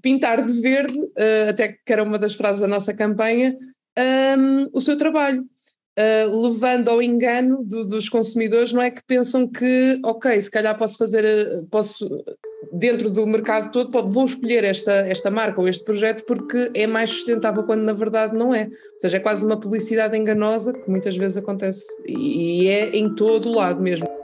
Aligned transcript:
pintar 0.00 0.44
de 0.44 0.52
verde, 0.60 0.98
uh, 0.98 1.50
até 1.50 1.68
que 1.68 1.92
era 1.92 2.02
uma 2.02 2.18
das 2.18 2.34
frases 2.34 2.60
da 2.60 2.68
nossa 2.68 2.92
campanha, 2.94 3.56
um, 4.38 4.68
o 4.72 4.80
seu 4.80 4.96
trabalho. 4.96 5.44
Uh, 5.98 6.48
levando 6.48 6.88
ao 6.90 7.02
engano 7.02 7.64
do, 7.64 7.84
dos 7.84 8.08
consumidores, 8.08 8.72
não 8.72 8.80
é 8.80 8.88
que 8.88 9.02
pensam 9.04 9.48
que, 9.48 10.00
ok, 10.04 10.40
se 10.40 10.48
calhar 10.48 10.78
posso 10.78 10.96
fazer, 10.96 11.64
posso, 11.72 12.08
dentro 12.72 13.10
do 13.10 13.26
mercado 13.26 13.72
todo, 13.72 14.08
vou 14.08 14.24
escolher 14.24 14.62
esta, 14.62 14.92
esta 14.92 15.28
marca 15.28 15.60
ou 15.60 15.66
este 15.66 15.84
projeto 15.84 16.24
porque 16.24 16.70
é 16.72 16.86
mais 16.86 17.10
sustentável, 17.10 17.64
quando 17.64 17.82
na 17.82 17.92
verdade 17.92 18.36
não 18.36 18.54
é. 18.54 18.66
Ou 18.66 19.00
seja, 19.00 19.16
é 19.16 19.20
quase 19.20 19.44
uma 19.44 19.58
publicidade 19.58 20.16
enganosa 20.16 20.72
que 20.72 20.88
muitas 20.88 21.16
vezes 21.16 21.36
acontece 21.36 21.84
e 22.06 22.68
é 22.68 22.96
em 22.96 23.12
todo 23.16 23.48
o 23.48 23.54
lado 23.56 23.82
mesmo. 23.82 24.17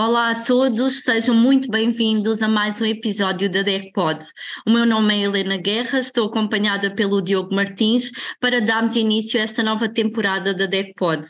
Olá 0.00 0.30
a 0.30 0.44
todos, 0.44 1.02
sejam 1.02 1.34
muito 1.34 1.68
bem-vindos 1.68 2.40
a 2.40 2.46
mais 2.46 2.80
um 2.80 2.84
episódio 2.84 3.50
da 3.50 3.62
DECPOD. 3.62 4.26
O 4.64 4.70
meu 4.70 4.86
nome 4.86 5.12
é 5.12 5.22
Helena 5.22 5.56
Guerra, 5.56 5.98
estou 5.98 6.28
acompanhada 6.28 6.88
pelo 6.88 7.20
Diogo 7.20 7.52
Martins 7.52 8.12
para 8.40 8.60
darmos 8.60 8.94
início 8.94 9.40
a 9.40 9.42
esta 9.42 9.60
nova 9.60 9.88
temporada 9.88 10.54
da 10.54 10.66
DECPOD. 10.66 11.26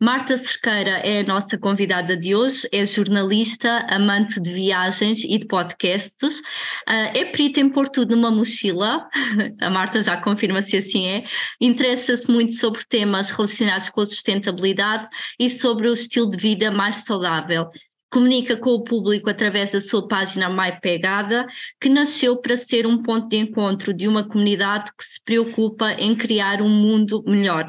Marta 0.00 0.36
Cerqueira 0.36 0.98
é 1.04 1.20
a 1.20 1.22
nossa 1.22 1.56
convidada 1.56 2.16
de 2.16 2.34
hoje, 2.34 2.68
é 2.72 2.84
jornalista, 2.84 3.86
amante 3.88 4.40
de 4.40 4.52
viagens 4.52 5.22
e 5.22 5.38
de 5.38 5.46
podcasts, 5.46 6.42
ah, 6.88 7.12
é 7.16 7.24
perita 7.26 7.60
em 7.60 7.68
pôr 7.68 7.88
tudo 7.88 8.16
numa 8.16 8.30
mochila, 8.30 9.08
a 9.60 9.70
Marta 9.70 10.02
já 10.02 10.16
confirma 10.16 10.60
se 10.60 10.76
assim 10.76 11.06
é, 11.06 11.24
interessa-se 11.60 12.28
muito 12.30 12.54
sobre 12.54 12.84
temas 12.84 13.30
relacionados 13.30 13.88
com 13.90 14.00
a 14.00 14.06
sustentabilidade 14.06 15.08
e 15.38 15.48
sobre 15.48 15.88
o 15.88 15.92
estilo 15.92 16.30
de 16.30 16.36
vida 16.36 16.70
mais 16.70 16.96
saudável. 16.96 17.70
Comunica 18.10 18.56
com 18.56 18.70
o 18.70 18.84
público 18.84 19.30
através 19.30 19.70
da 19.70 19.80
sua 19.80 20.06
página 20.06 20.50
My 20.50 20.78
Pegada, 20.80 21.46
que 21.80 21.88
nasceu 21.88 22.36
para 22.36 22.56
ser 22.56 22.86
um 22.86 23.02
ponto 23.02 23.28
de 23.28 23.36
encontro 23.36 23.94
de 23.94 24.06
uma 24.06 24.22
comunidade 24.22 24.90
que 24.98 25.04
se 25.04 25.22
preocupa 25.24 25.92
em 25.92 26.14
criar 26.14 26.60
um 26.60 26.68
mundo 26.68 27.22
melhor. 27.26 27.66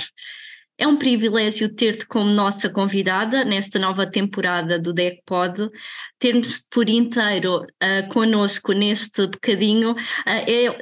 É 0.75 0.87
um 0.87 0.97
privilégio 0.97 1.69
ter-te 1.69 2.05
como 2.07 2.31
nossa 2.31 2.67
convidada 2.67 3.45
nesta 3.45 3.77
nova 3.77 4.09
temporada 4.09 4.79
do 4.79 4.91
DECPOD, 4.91 5.69
termos 6.17 6.65
por 6.67 6.89
inteiro 6.89 7.61
uh, 7.61 8.09
connosco 8.09 8.73
neste 8.73 9.27
bocadinho, 9.27 9.91
uh, 9.91 9.95
é 10.25 10.79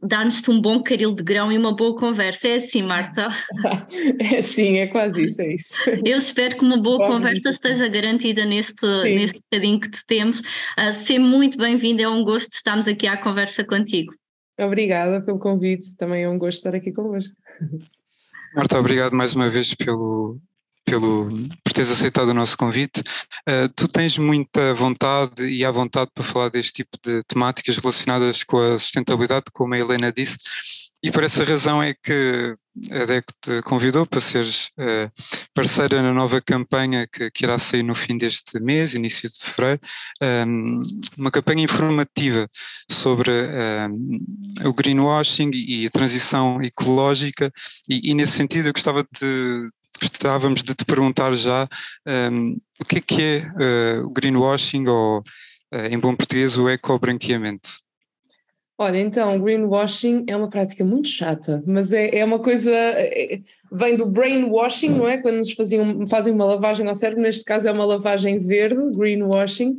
dar-nos-te 0.00 0.48
um 0.48 0.60
bom 0.60 0.80
caril 0.80 1.12
de 1.12 1.24
grão 1.24 1.50
e 1.50 1.58
uma 1.58 1.74
boa 1.74 1.96
conversa. 1.96 2.46
É 2.46 2.56
assim, 2.56 2.82
Marta? 2.82 3.28
É 4.18 4.42
sim, 4.42 4.76
é 4.76 4.86
quase 4.86 5.24
isso, 5.24 5.42
é 5.42 5.54
isso. 5.54 5.78
Eu 6.04 6.18
espero 6.18 6.56
que 6.56 6.64
uma 6.64 6.76
boa 6.76 7.06
conversa 7.06 7.50
esteja 7.50 7.88
garantida 7.88 8.44
neste, 8.44 8.86
neste 9.02 9.40
bocadinho 9.40 9.80
que 9.80 9.90
te 9.90 10.06
temos. 10.06 10.40
Uh, 10.40 10.92
seja 10.92 11.20
muito 11.20 11.58
bem-vinda, 11.58 12.02
é 12.02 12.08
um 12.08 12.22
gosto 12.22 12.52
estarmos 12.52 12.86
aqui 12.86 13.06
à 13.06 13.16
conversa 13.16 13.64
contigo. 13.64 14.14
Obrigada 14.58 15.20
pelo 15.20 15.38
convite, 15.38 15.96
também 15.96 16.22
é 16.22 16.28
um 16.28 16.38
gosto 16.38 16.58
estar 16.58 16.74
aqui 16.74 16.92
convosco. 16.92 17.34
Marta, 18.56 18.78
obrigado 18.78 19.14
mais 19.14 19.34
uma 19.34 19.50
vez 19.50 19.74
pelo, 19.74 20.40
pelo, 20.82 21.28
por 21.62 21.74
teres 21.74 21.90
aceitado 21.90 22.28
o 22.28 22.34
nosso 22.34 22.56
convite. 22.56 23.00
Uh, 23.46 23.68
tu 23.76 23.86
tens 23.86 24.16
muita 24.16 24.72
vontade 24.72 25.46
e 25.46 25.62
há 25.62 25.70
vontade 25.70 26.10
para 26.14 26.24
falar 26.24 26.48
deste 26.48 26.72
tipo 26.72 26.96
de 27.04 27.22
temáticas 27.24 27.76
relacionadas 27.76 28.42
com 28.42 28.56
a 28.56 28.78
sustentabilidade, 28.78 29.44
como 29.52 29.74
a 29.74 29.78
Helena 29.78 30.10
disse, 30.10 30.38
e 31.02 31.10
por 31.10 31.22
essa 31.22 31.44
razão 31.44 31.82
é 31.82 31.94
que 31.94 32.56
a 32.90 33.04
DEC 33.04 33.24
te 33.40 33.62
convidou 33.62 34.06
para 34.06 34.20
seres 34.20 34.66
uh, 34.78 35.10
parceira 35.54 36.02
na 36.02 36.12
nova 36.12 36.40
campanha 36.40 37.06
que, 37.06 37.30
que, 37.30 37.44
irá 37.44 37.58
sair 37.58 37.82
no 37.82 37.94
fim 37.94 38.18
deste 38.18 38.60
mês, 38.60 38.94
início 38.94 39.30
de 39.30 39.38
fevereiro, 39.38 39.80
um, 40.46 40.82
uma 41.16 41.30
campanha 41.30 41.64
informativa 41.64 42.48
sobre 42.90 43.30
um, 43.30 44.68
o 44.68 44.74
greenwashing 44.74 45.50
e 45.54 45.86
a 45.86 45.90
transição 45.90 46.60
ecológica, 46.62 47.50
e, 47.88 48.10
e, 48.10 48.14
nesse 48.14 48.32
sentido 48.32 48.68
eu 48.68 48.72
gostava 48.72 49.02
de, 49.02 49.70
gostávamos 50.00 50.62
de 50.62 50.74
te 50.74 50.84
perguntar 50.84 51.34
já 51.34 51.68
um, 52.30 52.58
o 52.78 52.84
que 52.84 52.98
é 52.98 53.00
que 53.00 53.22
é 53.22 54.00
uh, 54.00 54.06
o 54.06 54.10
greenwashing 54.10 54.86
ou, 54.86 55.20
uh, 55.20 55.86
em 55.90 55.98
bom 55.98 56.14
português, 56.14 56.58
o 56.58 56.68
ecobranqueamento? 56.68 57.70
Olha, 58.78 58.98
então, 58.98 59.40
greenwashing 59.40 60.24
é 60.28 60.36
uma 60.36 60.50
prática 60.50 60.84
muito 60.84 61.08
chata, 61.08 61.62
mas 61.66 61.92
é, 61.92 62.18
é 62.18 62.24
uma 62.24 62.38
coisa. 62.38 62.70
É, 62.70 63.40
vem 63.72 63.96
do 63.96 64.04
brainwashing, 64.04 64.90
não 64.90 65.08
é? 65.08 65.16
Quando 65.16 65.36
nos 65.36 65.52
faziam, 65.52 66.06
fazem 66.06 66.34
uma 66.34 66.44
lavagem 66.44 66.86
ao 66.86 66.94
cérebro, 66.94 67.22
neste 67.22 67.42
caso 67.42 67.66
é 67.68 67.72
uma 67.72 67.86
lavagem 67.86 68.38
verde, 68.38 68.90
greenwashing, 68.94 69.78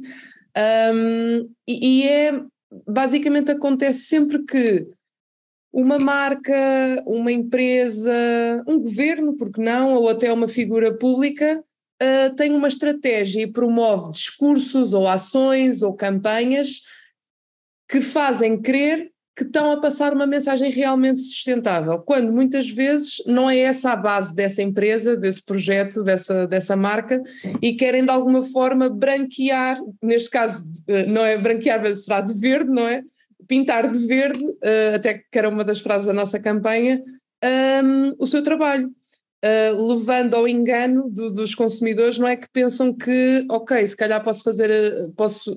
um, 0.94 1.50
e, 1.68 2.02
e 2.02 2.08
é. 2.08 2.42
Basicamente 2.86 3.50
acontece 3.50 4.08
sempre 4.08 4.44
que 4.44 4.86
uma 5.72 5.98
marca, 5.98 6.54
uma 7.06 7.32
empresa, 7.32 8.12
um 8.68 8.78
governo, 8.78 9.38
porque 9.38 9.62
não, 9.62 9.94
ou 9.94 10.10
até 10.10 10.34
uma 10.34 10.50
figura 10.50 10.94
pública, 10.94 11.64
uh, 12.04 12.36
tem 12.36 12.54
uma 12.54 12.68
estratégia 12.68 13.44
e 13.44 13.52
promove 13.52 14.12
discursos 14.12 14.94
ou 14.94 15.08
ações 15.08 15.82
ou 15.82 15.94
campanhas 15.94 16.82
que 17.88 18.02
fazem 18.02 18.62
crer 18.62 19.12
que 19.38 19.44
estão 19.44 19.72
a 19.72 19.80
passar 19.80 20.14
uma 20.14 20.26
mensagem 20.26 20.72
realmente 20.72 21.22
sustentável, 21.22 22.00
quando 22.00 22.34
muitas 22.34 22.68
vezes 22.68 23.22
não 23.28 23.48
é 23.48 23.60
essa 23.60 23.92
a 23.92 23.96
base 23.96 24.36
dessa 24.36 24.64
empresa, 24.64 25.16
desse 25.16 25.44
projeto, 25.44 26.04
dessa, 26.04 26.48
dessa 26.48 26.76
marca, 26.76 27.22
e 27.62 27.74
querem 27.74 28.04
de 28.04 28.10
alguma 28.10 28.42
forma 28.42 28.90
branquear, 28.90 29.80
neste 30.02 30.32
caso 30.32 30.66
eh, 30.88 31.06
não 31.06 31.24
é 31.24 31.38
branquear, 31.38 31.80
mas 31.80 32.04
será 32.04 32.20
de 32.20 32.34
verde, 32.34 32.72
não 32.72 32.88
é? 32.88 33.04
Pintar 33.48 33.88
de 33.88 34.08
verde, 34.08 34.44
eh, 34.64 34.96
até 34.96 35.14
que 35.20 35.38
era 35.38 35.50
uma 35.50 35.64
das 35.64 35.80
frases 35.82 36.08
da 36.08 36.14
nossa 36.14 36.40
campanha, 36.40 37.04
um, 37.84 38.16
o 38.18 38.26
seu 38.26 38.42
trabalho. 38.42 38.92
Uh, 39.46 39.94
levando 39.94 40.34
ao 40.34 40.48
engano 40.48 41.12
do, 41.12 41.32
dos 41.32 41.54
consumidores, 41.54 42.18
não 42.18 42.28
é 42.28 42.36
que 42.36 42.50
pensam 42.52 42.92
que, 42.92 43.46
ok, 43.52 43.86
se 43.86 43.96
calhar 43.96 44.22
posso 44.24 44.44
fazer, 44.44 45.12
posso 45.16 45.54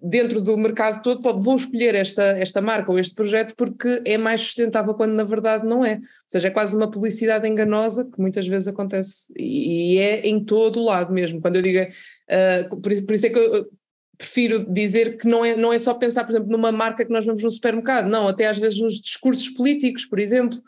dentro 0.00 0.40
do 0.40 0.56
mercado 0.56 1.02
todo, 1.02 1.40
vou 1.40 1.56
escolher 1.56 1.94
esta, 1.94 2.22
esta 2.22 2.62
marca 2.62 2.90
ou 2.90 2.98
este 2.98 3.14
projeto 3.14 3.54
porque 3.54 4.00
é 4.06 4.16
mais 4.16 4.40
sustentável, 4.40 4.94
quando 4.94 5.12
na 5.12 5.24
verdade 5.24 5.66
não 5.66 5.84
é. 5.84 5.96
Ou 5.96 6.00
seja, 6.28 6.48
é 6.48 6.50
quase 6.50 6.74
uma 6.74 6.90
publicidade 6.90 7.46
enganosa 7.46 8.04
que 8.04 8.20
muitas 8.20 8.46
vezes 8.46 8.68
acontece 8.68 9.32
e, 9.36 9.98
é 9.98 10.26
em 10.26 10.42
todo 10.42 10.80
o 10.80 10.84
lado 10.84 11.12
mesmo. 11.12 11.40
Quando 11.40 11.56
eu 11.56 11.62
digo, 11.62 11.80
uh, 11.80 12.80
por, 12.80 12.90
isso, 12.90 13.04
por 13.04 13.14
isso 13.14 13.26
é 13.26 13.30
que 13.30 13.38
eu 13.38 13.68
prefiro 14.16 14.64
dizer 14.72 15.18
que 15.18 15.28
não 15.28 15.44
é, 15.44 15.56
não 15.56 15.72
é 15.72 15.78
só 15.78 15.92
pensar, 15.94 16.24
por 16.24 16.30
exemplo, 16.30 16.50
numa 16.50 16.72
marca 16.72 17.04
que 17.04 17.12
nós 17.12 17.24
vamos 17.24 17.42
no 17.42 17.50
supermercado, 17.50 18.08
não, 18.08 18.28
até 18.28 18.46
às 18.46 18.56
vezes 18.56 18.80
nos 18.80 19.00
discursos 19.00 19.48
políticos, 19.50 20.06
por 20.06 20.18
exemplo, 20.18 20.58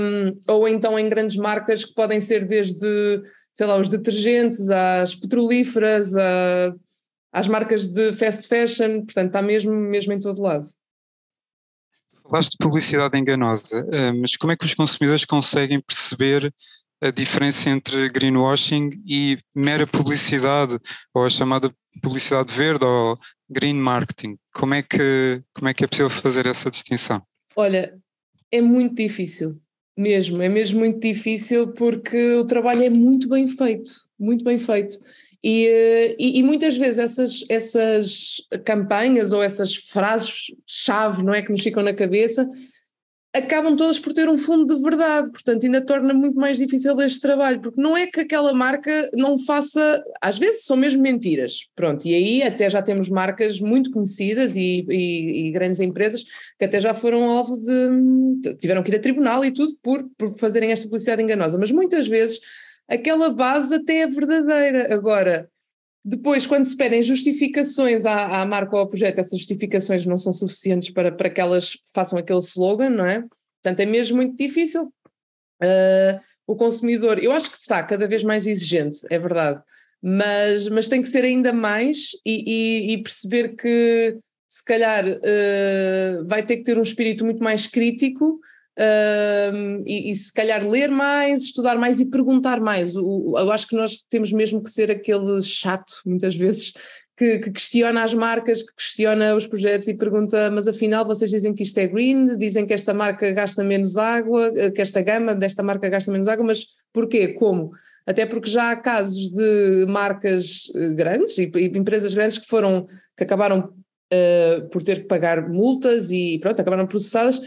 um, 0.00 0.38
ou 0.52 0.68
então 0.68 0.98
em 0.98 1.08
grandes 1.08 1.36
marcas 1.36 1.84
que 1.84 1.94
podem 1.94 2.20
ser 2.20 2.46
desde, 2.46 3.22
sei 3.52 3.66
lá, 3.66 3.80
os 3.80 3.88
detergentes, 3.88 4.70
às 4.70 5.14
petrolíferas, 5.14 6.14
a 6.14 6.72
às 7.32 7.48
marcas 7.48 7.86
de 7.86 8.12
fast 8.12 8.46
fashion, 8.48 9.04
portanto 9.04 9.28
está 9.28 9.42
mesmo, 9.42 9.72
mesmo 9.72 10.12
em 10.12 10.20
todo 10.20 10.42
lado. 10.42 10.66
Falaste 12.22 12.52
de 12.52 12.58
publicidade 12.58 13.16
enganosa, 13.16 13.86
eh, 13.90 14.12
mas 14.12 14.36
como 14.36 14.52
é 14.52 14.56
que 14.56 14.66
os 14.66 14.74
consumidores 14.74 15.24
conseguem 15.24 15.80
perceber 15.80 16.52
a 17.00 17.10
diferença 17.10 17.70
entre 17.70 18.08
greenwashing 18.08 19.02
e 19.06 19.38
mera 19.54 19.86
publicidade, 19.86 20.78
ou 21.14 21.24
a 21.24 21.30
chamada 21.30 21.72
publicidade 22.02 22.52
verde 22.52 22.84
ou 22.84 23.18
green 23.48 23.74
marketing? 23.74 24.36
Como 24.52 24.74
é 24.74 24.82
que, 24.82 25.42
como 25.54 25.68
é, 25.68 25.74
que 25.74 25.84
é 25.84 25.86
possível 25.86 26.10
fazer 26.10 26.46
essa 26.46 26.68
distinção? 26.68 27.22
Olha, 27.56 27.96
é 28.50 28.60
muito 28.60 28.96
difícil, 28.96 29.58
mesmo, 29.96 30.42
é 30.42 30.48
mesmo 30.48 30.80
muito 30.80 31.00
difícil 31.00 31.72
porque 31.72 32.34
o 32.34 32.44
trabalho 32.44 32.82
é 32.82 32.90
muito 32.90 33.28
bem 33.28 33.46
feito, 33.46 33.90
muito 34.18 34.44
bem 34.44 34.58
feito. 34.58 34.98
E, 35.42 36.16
e, 36.18 36.38
e, 36.38 36.42
muitas 36.42 36.76
vezes 36.76 36.98
essas, 36.98 37.44
essas 37.48 38.36
campanhas 38.64 39.32
ou 39.32 39.42
essas 39.42 39.74
frases-chave, 39.74 41.22
não 41.22 41.32
é, 41.32 41.42
que 41.42 41.50
nos 41.52 41.62
ficam 41.62 41.82
na 41.82 41.94
cabeça, 41.94 42.48
acabam 43.32 43.76
todas 43.76 43.98
por 43.98 44.12
ter 44.12 44.28
um 44.28 44.38
fundo 44.38 44.74
de 44.74 44.82
verdade, 44.82 45.30
portanto 45.30 45.64
ainda 45.64 45.84
torna 45.84 46.14
muito 46.14 46.36
mais 46.36 46.58
difícil 46.58 46.98
este 47.00 47.20
trabalho, 47.20 47.60
porque 47.60 47.80
não 47.80 47.96
é 47.96 48.06
que 48.06 48.20
aquela 48.20 48.52
marca 48.52 49.10
não 49.14 49.38
faça, 49.38 50.02
às 50.20 50.38
vezes 50.38 50.64
são 50.64 50.76
mesmo 50.76 51.02
mentiras, 51.02 51.68
pronto, 51.76 52.06
e 52.06 52.14
aí 52.14 52.42
até 52.42 52.68
já 52.68 52.80
temos 52.82 53.10
marcas 53.10 53.60
muito 53.60 53.90
conhecidas 53.90 54.56
e, 54.56 54.84
e, 54.88 55.48
e 55.48 55.50
grandes 55.52 55.80
empresas 55.80 56.24
que 56.58 56.64
até 56.64 56.80
já 56.80 56.94
foram 56.94 57.24
alvo 57.24 57.56
de, 57.60 58.56
tiveram 58.60 58.82
que 58.82 58.90
ir 58.90 58.96
a 58.96 59.00
tribunal 59.00 59.44
e 59.44 59.52
tudo 59.52 59.76
por, 59.82 60.04
por 60.16 60.36
fazerem 60.38 60.72
esta 60.72 60.86
publicidade 60.86 61.22
enganosa, 61.22 61.58
mas 61.58 61.70
muitas 61.70 62.08
vezes 62.08 62.40
aquela 62.88 63.30
base 63.30 63.74
até 63.74 63.98
é 63.98 64.06
verdadeira. 64.06 64.92
Agora, 64.94 65.50
depois, 66.04 66.46
quando 66.46 66.64
se 66.64 66.76
pedem 66.76 67.02
justificações 67.02 68.06
à, 68.06 68.40
à 68.40 68.46
marca 68.46 68.74
ou 68.74 68.80
ao 68.80 68.88
projeto, 68.88 69.18
essas 69.18 69.38
justificações 69.38 70.06
não 70.06 70.16
são 70.16 70.32
suficientes 70.32 70.90
para, 70.90 71.12
para 71.12 71.28
que 71.28 71.40
elas 71.40 71.76
façam 71.92 72.18
aquele 72.18 72.38
slogan, 72.38 72.90
não 72.90 73.04
é? 73.04 73.24
Portanto, 73.62 73.80
é 73.80 73.86
mesmo 73.86 74.16
muito 74.16 74.36
difícil. 74.36 74.92
Uh, 75.62 76.18
o 76.46 76.56
consumidor, 76.56 77.22
eu 77.22 77.30
acho 77.32 77.50
que 77.50 77.58
está 77.58 77.82
cada 77.82 78.08
vez 78.08 78.24
mais 78.24 78.46
exigente, 78.46 79.00
é 79.10 79.18
verdade, 79.18 79.60
mas, 80.00 80.66
mas 80.68 80.88
tem 80.88 81.02
que 81.02 81.08
ser 81.08 81.24
ainda 81.24 81.52
mais 81.52 82.10
e, 82.24 82.44
e, 82.46 82.92
e 82.94 83.02
perceber 83.02 83.54
que 83.54 84.16
se 84.48 84.64
calhar 84.64 85.04
uh, 85.06 86.26
vai 86.26 86.46
ter 86.46 86.56
que 86.56 86.62
ter 86.62 86.78
um 86.78 86.82
espírito 86.82 87.24
muito 87.24 87.42
mais 87.42 87.66
crítico 87.66 88.40
uh, 88.78 89.82
e, 89.84 90.10
e, 90.10 90.14
se 90.14 90.32
calhar 90.32 90.66
ler 90.66 90.90
mais, 90.90 91.42
estudar 91.42 91.76
mais 91.76 92.00
e 92.00 92.06
perguntar 92.06 92.60
mais. 92.60 92.96
O, 92.96 93.34
eu 93.36 93.50
acho 93.50 93.66
que 93.66 93.76
nós 93.76 93.96
temos 94.08 94.32
mesmo 94.32 94.62
que 94.62 94.70
ser 94.70 94.90
aquele 94.90 95.42
chato, 95.42 95.94
muitas 96.06 96.36
vezes, 96.36 96.72
que, 97.16 97.38
que, 97.38 97.50
questiona 97.50 98.04
as 98.04 98.14
marcas, 98.14 98.62
que 98.62 98.74
questiona 98.76 99.34
os 99.34 99.46
projetos 99.46 99.88
e 99.88 99.94
pergunta: 99.94 100.50
mas 100.50 100.68
afinal 100.68 101.04
vocês 101.04 101.30
dizem 101.30 101.52
que 101.52 101.64
isto 101.64 101.78
é 101.78 101.86
green, 101.86 102.36
dizem 102.38 102.64
que 102.64 102.72
esta 102.72 102.94
marca 102.94 103.30
gasta 103.32 103.64
menos 103.64 103.96
água, 103.96 104.52
que 104.74 104.80
esta 104.80 105.02
gama 105.02 105.34
desta 105.34 105.62
marca 105.62 105.88
gasta 105.88 106.12
menos 106.12 106.28
água, 106.28 106.44
mas 106.44 106.66
porquê? 106.92 107.34
Como? 107.34 107.72
Até 108.06 108.24
porque 108.24 108.48
já 108.48 108.70
há 108.70 108.76
casos 108.76 109.28
de 109.28 109.84
marcas 109.86 110.72
eh, 110.74 110.88
grandes 110.94 111.36
e, 111.36 111.50
e 111.54 111.66
empresas 111.76 112.14
grandes 112.14 112.38
que 112.38 112.46
foram, 112.46 112.86
que 113.14 113.22
acabaram 113.22 113.70
uh, 114.12 114.68
por 114.70 114.82
ter 114.82 115.02
que 115.02 115.08
pagar 115.08 115.46
multas 115.46 116.10
e 116.10 116.38
pronto, 116.40 116.58
acabaram 116.58 116.86
processadas 116.86 117.38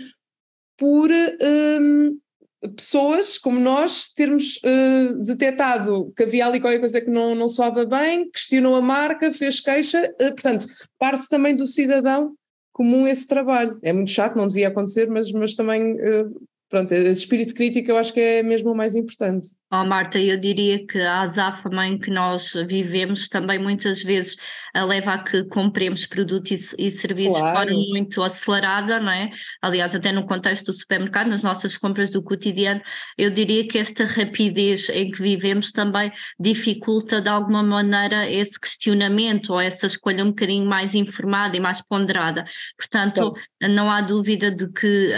por 0.81 1.11
um, 1.11 2.17
pessoas 2.75 3.37
como 3.37 3.59
nós 3.59 4.09
termos 4.09 4.59
uh, 4.65 5.23
detectado 5.23 6.11
que 6.17 6.23
havia 6.23 6.47
ali 6.47 6.59
qualquer 6.59 6.79
coisa 6.79 6.99
que 6.99 7.07
não, 7.07 7.35
não 7.35 7.47
soava 7.47 7.85
bem, 7.85 8.31
questionou 8.31 8.73
a 8.73 8.81
marca, 8.81 9.31
fez 9.31 9.59
queixa, 9.59 10.11
uh, 10.19 10.33
portanto, 10.33 10.65
parte 10.97 11.29
também 11.29 11.55
do 11.55 11.67
cidadão 11.67 12.33
comum 12.73 13.05
esse 13.05 13.27
trabalho. 13.27 13.77
É 13.83 13.93
muito 13.93 14.09
chato, 14.09 14.35
não 14.35 14.47
devia 14.47 14.69
acontecer, 14.69 15.07
mas, 15.07 15.31
mas 15.31 15.53
também, 15.53 15.93
uh, 15.93 16.41
pronto, 16.67 16.91
esse 16.91 17.21
espírito 17.21 17.53
crítico 17.53 17.91
eu 17.91 17.97
acho 17.97 18.11
que 18.11 18.19
é 18.19 18.41
mesmo 18.41 18.71
o 18.71 18.75
mais 18.75 18.95
importante. 18.95 19.49
Oh, 19.73 19.85
Marta, 19.85 20.19
eu 20.19 20.37
diria 20.37 20.85
que 20.85 20.99
a 20.99 21.21
azáfama 21.21 21.87
em 21.87 21.97
que 21.97 22.11
nós 22.11 22.51
vivemos 22.67 23.29
também 23.29 23.57
muitas 23.57 24.03
vezes 24.03 24.35
leva 24.75 25.13
a 25.13 25.23
que 25.23 25.45
compremos 25.45 26.05
produtos 26.05 26.73
e, 26.77 26.87
e 26.87 26.91
serviços 26.91 27.37
claro. 27.37 27.69
de 27.69 27.73
forma 27.73 27.89
muito 27.89 28.21
acelerada, 28.21 28.99
não 28.99 29.11
é? 29.11 29.29
Aliás, 29.61 29.95
até 29.95 30.11
no 30.11 30.25
contexto 30.25 30.65
do 30.67 30.73
supermercado, 30.73 31.27
nas 31.27 31.41
nossas 31.41 31.77
compras 31.77 32.09
do 32.09 32.21
cotidiano, 32.21 32.81
eu 33.17 33.29
diria 33.29 33.65
que 33.65 33.77
esta 33.77 34.05
rapidez 34.05 34.89
em 34.89 35.09
que 35.09 35.21
vivemos 35.21 35.71
também 35.71 36.11
dificulta 36.37 37.21
de 37.21 37.29
alguma 37.29 37.63
maneira 37.63 38.29
esse 38.29 38.59
questionamento 38.59 39.51
ou 39.53 39.59
essa 39.59 39.87
escolha 39.87 40.23
um 40.23 40.29
bocadinho 40.29 40.65
mais 40.65 40.95
informada 40.95 41.55
e 41.55 41.59
mais 41.61 41.81
ponderada. 41.81 42.43
Portanto, 42.77 43.33
não 43.61 43.89
há 43.89 44.01
dúvida 44.01 44.51
de 44.51 44.69
que 44.71 45.11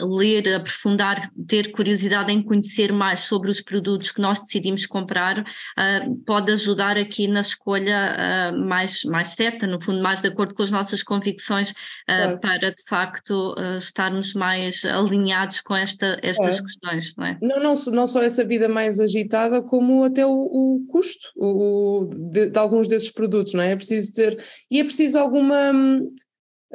um, 0.00 0.16
ler, 0.16 0.54
aprofundar, 0.54 1.28
ter 1.46 1.70
curiosidade 1.72 2.32
em 2.32 2.42
conhecer 2.42 2.92
mais 2.92 3.20
sobre 3.20 3.50
os 3.50 3.60
produtos 3.60 3.91
que 3.98 4.20
nós 4.20 4.40
decidimos 4.40 4.86
comprar 4.86 5.40
uh, 5.40 6.16
pode 6.26 6.52
ajudar 6.52 6.96
aqui 6.96 7.26
na 7.26 7.40
escolha 7.40 8.52
uh, 8.52 8.58
mais 8.58 9.04
mais, 9.04 9.28
certa, 9.28 9.66
no 9.66 9.82
fundo, 9.82 10.02
mais 10.02 10.20
de 10.20 10.28
acordo 10.28 10.54
com 10.54 10.62
as 10.62 10.70
nossas 10.70 11.02
convicções, 11.02 11.72
claro. 12.06 12.38
para 12.40 12.70
de 12.70 12.82
facto 12.88 13.54
estarmos 13.76 14.34
mais 14.34 14.84
alinhados 14.84 15.60
com 15.60 15.74
esta, 15.74 16.18
estas 16.22 16.60
claro. 16.60 16.64
questões, 16.64 17.14
não 17.16 17.26
é? 17.26 17.38
Não, 17.40 17.60
não, 17.60 17.74
não 17.92 18.06
só 18.06 18.22
essa 18.22 18.44
vida 18.44 18.68
mais 18.68 19.00
agitada, 19.00 19.62
como 19.62 20.04
até 20.04 20.26
o, 20.26 20.30
o 20.30 20.86
custo 20.88 21.28
o, 21.36 22.08
de, 22.30 22.46
de, 22.46 22.58
alguns 22.58 22.88
desses 22.88 23.10
produtos, 23.10 23.54
não 23.54 23.62
é? 23.62 23.72
É 23.72 23.76
preciso 23.76 24.12
ter. 24.14 24.42
E 24.70 24.80
é 24.80 24.84
preciso 24.84 25.18
alguma 25.18 25.72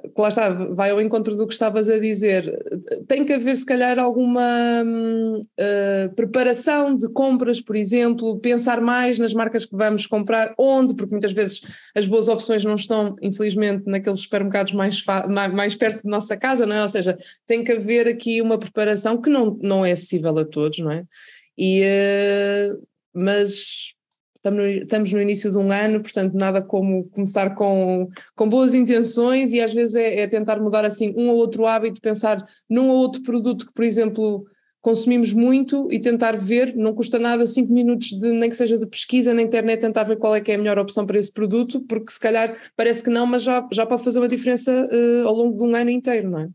que 0.03 0.21
lá 0.21 0.29
está, 0.29 0.49
vai 0.49 0.91
ao 0.91 1.01
encontro 1.01 1.35
do 1.35 1.47
que 1.47 1.53
estavas 1.53 1.89
a 1.89 1.97
dizer, 1.97 2.51
tem 3.07 3.25
que 3.25 3.33
haver 3.33 3.55
se 3.55 3.65
calhar 3.65 3.97
alguma 3.97 4.83
uh, 4.83 6.15
preparação 6.15 6.95
de 6.95 7.09
compras, 7.09 7.59
por 7.59 7.75
exemplo, 7.75 8.39
pensar 8.39 8.79
mais 8.79 9.17
nas 9.17 9.33
marcas 9.33 9.65
que 9.65 9.75
vamos 9.75 10.05
comprar, 10.05 10.53
onde, 10.57 10.95
porque 10.95 11.11
muitas 11.11 11.33
vezes 11.33 11.61
as 11.95 12.05
boas 12.07 12.27
opções 12.27 12.63
não 12.63 12.75
estão, 12.75 13.15
infelizmente, 13.21 13.83
naqueles 13.87 14.19
supermercados 14.19 14.73
mais, 14.73 15.03
mais, 15.53 15.75
perto 15.75 16.03
de 16.03 16.09
nossa 16.09 16.37
casa, 16.37 16.65
não 16.65 16.75
é? 16.75 16.81
Ou 16.81 16.89
seja, 16.89 17.17
tem 17.45 17.63
que 17.63 17.71
haver 17.71 18.07
aqui 18.07 18.41
uma 18.41 18.57
preparação 18.57 19.21
que 19.21 19.29
não, 19.29 19.57
não 19.61 19.85
é 19.85 19.91
acessível 19.91 20.37
a 20.37 20.45
todos, 20.45 20.79
não 20.79 20.91
é? 20.91 21.03
E, 21.57 21.81
uh, 21.83 22.87
mas 23.13 23.96
estamos 24.43 25.13
no, 25.13 25.21
início 25.21 25.51
de 25.51 25.57
um 25.57 25.71
ano, 25.71 26.01
portanto, 26.01 26.33
nada 26.33 26.61
como 26.61 27.05
começar 27.09 27.55
com, 27.55 28.07
com 28.35 28.49
boas 28.49 28.73
intenções 28.73 29.53
e 29.53 29.61
às 29.61 29.73
vezes 29.73 29.95
é, 29.95 30.21
é 30.21 30.27
tentar 30.27 30.59
mudar 30.59 30.85
assim 30.85 31.13
um 31.17 31.29
ou 31.29 31.35
outro 31.35 31.65
hábito, 31.65 32.01
pensar 32.01 32.43
num 32.69 32.89
ou 32.89 32.97
outro 32.97 33.21
produto 33.23 33.65
que, 33.65 33.73
por 33.73 33.83
exemplo, 33.83 34.45
consumimos 34.81 35.33
muito 35.33 35.87
e 35.91 35.99
tentar 35.99 36.37
ver, 36.37 36.73
não 36.75 36.93
custa 36.93 37.19
nada 37.19 37.45
cinco 37.45 37.73
minutos 37.73 38.07
de, 38.09 38.31
nem 38.31 38.49
que 38.49 38.55
seja 38.55 38.77
de 38.77 38.87
pesquisa 38.87 39.33
na 39.33 39.41
internet, 39.41 39.81
tentar 39.81 40.03
ver 40.03 40.17
qual 40.17 40.33
é 40.33 40.39
que 40.39 40.51
é 40.51 40.55
a 40.55 40.57
melhor 40.57 40.79
opção 40.79 41.05
para 41.05 41.17
esse 41.17 41.33
produto, 41.33 41.81
porque 41.81 42.11
se 42.11 42.19
calhar 42.19 42.55
parece 42.75 43.03
que 43.03 43.09
não, 43.09 43.25
mas 43.25 43.43
já, 43.43 43.67
já 43.71 43.85
pode 43.85 44.03
fazer 44.03 44.19
uma 44.19 44.29
diferença 44.29 44.71
uh, 44.71 45.27
ao 45.27 45.33
longo 45.33 45.57
de 45.57 45.63
um 45.63 45.75
ano 45.75 45.89
inteiro, 45.89 46.29
não 46.29 46.39
é? 46.39 46.49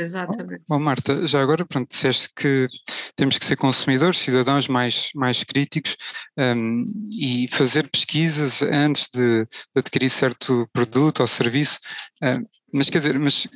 Exatamente. 0.00 0.62
Bom, 0.66 0.78
Marta, 0.78 1.26
já 1.26 1.42
agora, 1.42 1.64
pronto, 1.66 1.90
disseste 1.90 2.30
que 2.34 2.66
temos 3.14 3.38
que 3.38 3.44
ser 3.44 3.56
consumidores, 3.56 4.18
cidadãos 4.18 4.66
mais, 4.66 5.10
mais 5.14 5.44
críticos 5.44 5.96
um, 6.38 6.84
e 7.12 7.48
fazer 7.48 7.88
pesquisas 7.88 8.62
antes 8.62 9.08
de, 9.12 9.44
de, 9.44 9.48
adquirir 9.76 10.08
certo 10.08 10.68
produto 10.72 11.20
ou 11.20 11.26
serviço. 11.26 11.78
Um, 12.22 12.44
mas 12.72 12.88
quer 12.88 12.98
dizer, 12.98 13.18
mas 13.18 13.46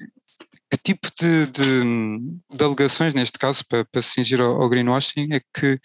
que 0.70 0.79
tipo 0.82 1.08
de, 1.19 1.46
de, 1.46 1.82
de 2.52 2.64
alegações, 2.64 3.14
neste 3.14 3.38
caso, 3.38 3.64
para, 3.67 3.85
para 3.85 4.02
se 4.02 4.11
cingir 4.11 4.40
ao, 4.40 4.61
ao 4.62 4.69
greenwashing, 4.69 5.32
é 5.32 5.40
que 5.52 5.79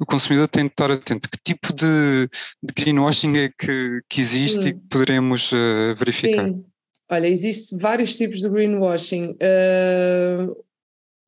o 0.00 0.06
consumidor 0.06 0.48
tem 0.48 0.64
de 0.64 0.70
estar 0.70 0.90
atento. 0.90 1.28
Que 1.28 1.38
tipo 1.44 1.72
de, 1.72 2.28
de 2.62 2.74
greenwashing 2.74 3.36
é 3.36 3.50
que, 3.56 4.00
que 4.08 4.20
existe 4.20 4.64
hum. 4.64 4.68
e 4.68 4.72
que 4.72 4.80
poderemos 4.88 5.52
uh, 5.52 5.94
verificar? 5.96 6.46
Sim. 6.46 6.64
Olha, 7.10 7.28
existe 7.28 7.76
vários 7.76 8.16
tipos 8.16 8.40
de 8.40 8.48
greenwashing. 8.48 9.32
Uh, 9.32 10.64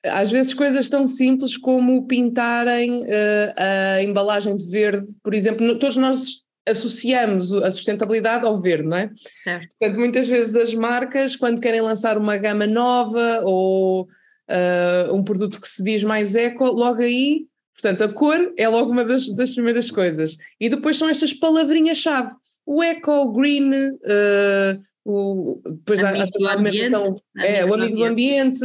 às 0.05 0.31
vezes 0.31 0.55
coisas 0.55 0.88
tão 0.88 1.06
simples 1.06 1.56
como 1.56 2.06
pintarem 2.06 3.02
uh, 3.02 3.55
a 3.56 4.02
embalagem 4.02 4.56
de 4.56 4.67
verde, 4.70 5.06
por 5.23 5.34
exemplo, 5.34 5.78
todos 5.78 5.96
nós 5.96 6.46
associamos 6.69 7.55
a 7.55 7.70
sustentabilidade 7.70 8.44
ao 8.44 8.61
verde, 8.61 8.88
não 8.88 8.96
é? 8.96 9.11
Certo. 9.44 9.69
Portanto, 9.78 9.99
muitas 9.99 10.28
vezes 10.28 10.56
as 10.56 10.75
marcas, 10.75 11.37
quando 11.37 11.61
querem 11.61 11.81
lançar 11.81 12.19
uma 12.19 12.37
gama 12.37 12.67
nova 12.67 13.40
ou 13.44 14.02
uh, 14.02 15.14
um 15.14 15.23
produto 15.23 15.61
que 15.61 15.69
se 15.69 15.84
diz 15.84 16.02
mais 16.02 16.34
eco, 16.34 16.64
logo 16.64 17.00
aí, 17.00 17.47
portanto, 17.75 18.02
a 18.02 18.12
cor 18.12 18.52
é 18.56 18.68
logo 18.68 18.90
uma 18.90 19.04
das, 19.04 19.28
das 19.35 19.52
primeiras 19.52 19.90
coisas. 19.90 20.37
E 20.59 20.68
depois 20.68 20.97
são 20.97 21.09
estas 21.09 21.33
palavrinhas-chave. 21.33 22.35
O 22.64 22.83
eco, 22.83 23.12
o 23.12 23.33
green, 23.33 23.71
uh, 23.71 24.83
o, 25.07 25.63
depois 25.65 26.03
há, 26.03 26.13
do 26.13 26.49
ambiente, 26.49 26.95
é, 27.39 27.65
o 27.65 27.75
amigo 27.75 27.97
do 27.97 28.05
ambiente, 28.05 28.65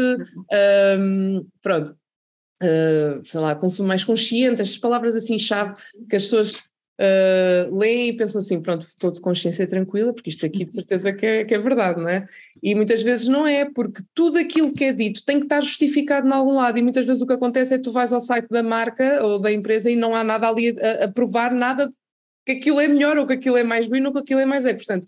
um, 0.99 1.45
pronto, 1.61 1.95
uh, 2.63 3.23
sei 3.23 3.39
lá, 3.39 3.53
consumo 3.53 3.87
mais 3.87 4.03
consciente, 4.03 4.59
estas 4.59 4.79
palavras 4.79 5.15
assim 5.15 5.37
chave 5.37 5.75
que 6.09 6.15
as 6.15 6.23
pessoas 6.23 6.55
uh, 6.55 7.77
leem 7.77 8.09
e 8.09 8.17
pensam 8.17 8.39
assim, 8.39 8.59
pronto, 8.59 8.81
estou 8.81 9.11
de 9.11 9.21
consciência 9.21 9.67
tranquila, 9.67 10.13
porque 10.13 10.31
isto 10.31 10.43
aqui 10.43 10.65
de 10.65 10.73
certeza 10.73 11.13
que 11.13 11.25
é, 11.27 11.45
que 11.45 11.53
é 11.53 11.59
verdade, 11.59 12.01
não 12.01 12.09
é? 12.09 12.25
E 12.63 12.73
muitas 12.73 13.03
vezes 13.03 13.27
não 13.27 13.45
é, 13.45 13.69
porque 13.69 14.01
tudo 14.11 14.39
aquilo 14.39 14.73
que 14.73 14.85
é 14.85 14.91
dito 14.91 15.23
tem 15.23 15.37
que 15.37 15.45
estar 15.45 15.61
justificado 15.61 16.27
em 16.27 16.31
algum 16.31 16.55
lado, 16.55 16.79
e 16.79 16.81
muitas 16.81 17.05
vezes 17.05 17.21
o 17.21 17.27
que 17.27 17.33
acontece 17.33 17.75
é 17.75 17.77
que 17.77 17.83
tu 17.83 17.91
vais 17.91 18.11
ao 18.11 18.19
site 18.19 18.47
da 18.49 18.63
marca 18.63 19.23
ou 19.23 19.39
da 19.39 19.51
empresa 19.51 19.91
e 19.91 19.95
não 19.95 20.15
há 20.15 20.23
nada 20.23 20.49
ali 20.49 20.75
a, 20.81 21.05
a 21.05 21.07
provar 21.07 21.53
nada 21.53 21.93
que 22.43 22.53
aquilo 22.53 22.79
é 22.79 22.87
melhor 22.87 23.19
ou 23.19 23.27
que 23.27 23.33
aquilo 23.33 23.57
é 23.57 23.63
mais 23.63 23.85
bom 23.85 24.03
ou 24.05 24.11
que 24.11 24.19
aquilo 24.19 24.39
é 24.39 24.45
mais 24.45 24.65
é, 24.65 24.73
portanto 24.73 25.05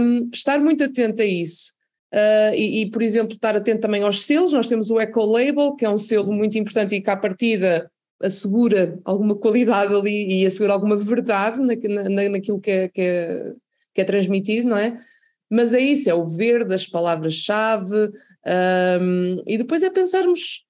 um, 0.00 0.30
estar 0.32 0.60
muito 0.60 0.84
atento 0.84 1.22
a 1.22 1.24
isso. 1.24 1.72
Uh, 2.12 2.54
e, 2.54 2.82
e, 2.82 2.90
por 2.90 3.02
exemplo, 3.02 3.34
estar 3.34 3.56
atento 3.56 3.80
também 3.80 4.02
aos 4.02 4.24
selos. 4.24 4.52
Nós 4.52 4.68
temos 4.68 4.90
o 4.90 5.00
Eco 5.00 5.24
Label, 5.24 5.74
que 5.74 5.84
é 5.84 5.90
um 5.90 5.98
selo 5.98 6.32
muito 6.32 6.56
importante 6.56 6.94
e 6.94 7.00
que, 7.00 7.10
à 7.10 7.16
partida, 7.16 7.90
assegura 8.22 8.98
alguma 9.04 9.34
qualidade 9.34 9.92
ali 9.92 10.42
e 10.42 10.46
assegura 10.46 10.72
alguma 10.72 10.96
verdade 10.96 11.58
na, 11.58 11.74
na, 12.08 12.28
naquilo 12.28 12.60
que 12.60 12.70
é, 12.70 12.88
que, 12.88 13.00
é, 13.00 13.54
que 13.94 14.00
é 14.00 14.04
transmitido, 14.04 14.68
não 14.68 14.76
é? 14.76 14.98
Mas 15.50 15.74
é 15.74 15.80
isso, 15.80 16.08
é 16.08 16.14
o 16.14 16.26
verde, 16.26 16.74
as 16.74 16.86
palavras-chave, 16.86 18.10
um, 19.00 19.42
e 19.46 19.58
depois 19.58 19.82
é 19.82 19.90
pensarmos, 19.90 20.64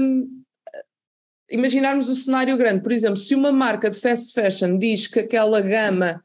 um, 0.00 0.42
imaginarmos 1.50 2.08
o 2.08 2.14
cenário 2.14 2.56
grande. 2.56 2.82
Por 2.82 2.92
exemplo, 2.92 3.16
se 3.16 3.34
uma 3.34 3.52
marca 3.52 3.88
de 3.88 3.98
fast 3.98 4.32
fashion 4.32 4.76
diz 4.76 5.06
que 5.06 5.20
aquela 5.20 5.60
gama 5.60 6.22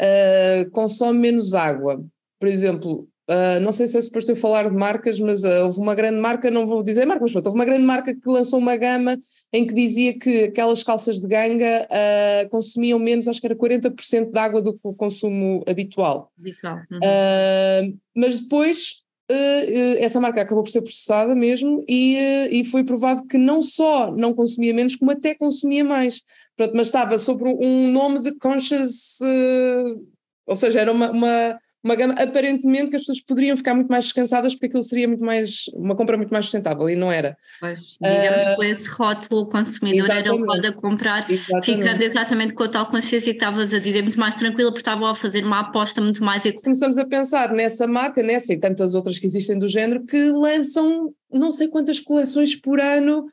uh, 0.00 0.70
consome 0.70 1.18
menos 1.18 1.54
água. 1.54 2.04
Por 2.38 2.48
exemplo, 2.48 3.08
uh, 3.30 3.60
não 3.60 3.72
sei 3.72 3.86
se 3.86 3.96
é 3.96 4.02
suposto 4.02 4.32
eu 4.32 4.36
falar 4.36 4.68
de 4.68 4.76
marcas, 4.76 5.18
mas 5.20 5.44
uh, 5.44 5.64
houve 5.64 5.78
uma 5.78 5.94
grande 5.94 6.20
marca, 6.20 6.50
não 6.50 6.66
vou 6.66 6.82
dizer 6.82 7.06
marca, 7.06 7.22
mas 7.22 7.32
pronto, 7.32 7.46
houve 7.46 7.58
uma 7.58 7.64
grande 7.64 7.84
marca 7.84 8.14
que 8.14 8.28
lançou 8.28 8.58
uma 8.58 8.76
gama 8.76 9.16
em 9.52 9.66
que 9.66 9.74
dizia 9.74 10.18
que 10.18 10.44
aquelas 10.44 10.82
calças 10.82 11.20
de 11.20 11.28
ganga 11.28 11.86
consumiam 12.50 12.98
menos, 12.98 13.28
acho 13.28 13.40
que 13.40 13.46
era 13.46 13.54
40% 13.54 14.32
de 14.32 14.38
água 14.38 14.60
do 14.60 14.72
que 14.72 14.80
o 14.82 14.96
consumo 14.96 15.62
habitual. 15.64 16.32
Habitual. 16.36 16.78
Uhum. 16.90 17.98
mas 18.16 18.40
depois 18.40 19.03
essa 19.98 20.20
marca 20.20 20.42
acabou 20.42 20.62
por 20.62 20.70
ser 20.70 20.82
processada 20.82 21.34
mesmo 21.34 21.82
e, 21.88 22.16
e 22.50 22.64
foi 22.64 22.84
provado 22.84 23.26
que 23.26 23.38
não 23.38 23.62
só 23.62 24.10
não 24.14 24.34
consumia 24.34 24.74
menos, 24.74 24.96
como 24.96 25.10
até 25.10 25.34
consumia 25.34 25.84
mais. 25.84 26.22
Pronto, 26.56 26.74
mas 26.76 26.88
estava 26.88 27.18
sobre 27.18 27.48
um 27.48 27.90
nome 27.90 28.20
de 28.20 28.36
conscious, 28.38 29.18
ou 30.46 30.56
seja, 30.56 30.80
era 30.80 30.92
uma, 30.92 31.10
uma 31.10 31.58
uma 31.84 31.94
gama 31.94 32.14
aparentemente 32.14 32.88
que 32.88 32.96
as 32.96 33.02
pessoas 33.02 33.20
poderiam 33.20 33.56
ficar 33.56 33.74
muito 33.74 33.88
mais 33.88 34.06
descansadas 34.06 34.54
porque 34.54 34.66
aquilo 34.66 34.82
seria 34.82 35.06
muito 35.06 35.22
mais 35.22 35.66
uma 35.74 35.94
compra 35.94 36.16
muito 36.16 36.30
mais 36.30 36.46
sustentável 36.46 36.88
e 36.88 36.96
não 36.96 37.12
era. 37.12 37.36
Pois, 37.60 37.98
digamos 38.00 38.48
uh, 38.48 38.56
com 38.56 38.64
esse 38.64 38.88
rótulo 38.88 39.42
o 39.42 39.46
consumidor 39.46 40.10
era 40.10 40.34
o 40.34 40.44
pode 40.44 40.72
comprar, 40.72 41.30
exatamente. 41.30 41.64
ficando 41.66 42.02
exatamente 42.02 42.54
com 42.54 42.62
a 42.62 42.68
tal 42.68 42.86
consciência 42.86 43.32
que 43.32 43.38
estavas 43.38 43.74
a 43.74 43.78
dizer, 43.78 44.02
muito 44.02 44.18
mais 44.18 44.34
tranquila 44.34 44.70
porque 44.70 44.80
estavam 44.80 45.06
a 45.06 45.14
fazer 45.14 45.44
uma 45.44 45.60
aposta 45.60 46.00
muito 46.00 46.24
mais 46.24 46.42
Começamos 46.62 46.98
a 46.98 47.06
pensar 47.06 47.52
nessa 47.52 47.86
marca, 47.86 48.22
nessa 48.22 48.52
e 48.52 48.58
tantas 48.58 48.94
outras 48.94 49.18
que 49.18 49.26
existem 49.26 49.58
do 49.58 49.68
género 49.68 50.04
que 50.04 50.30
lançam 50.30 51.12
não 51.30 51.50
sei 51.50 51.68
quantas 51.68 52.00
coleções 52.00 52.54
por 52.54 52.80
ano 52.80 53.26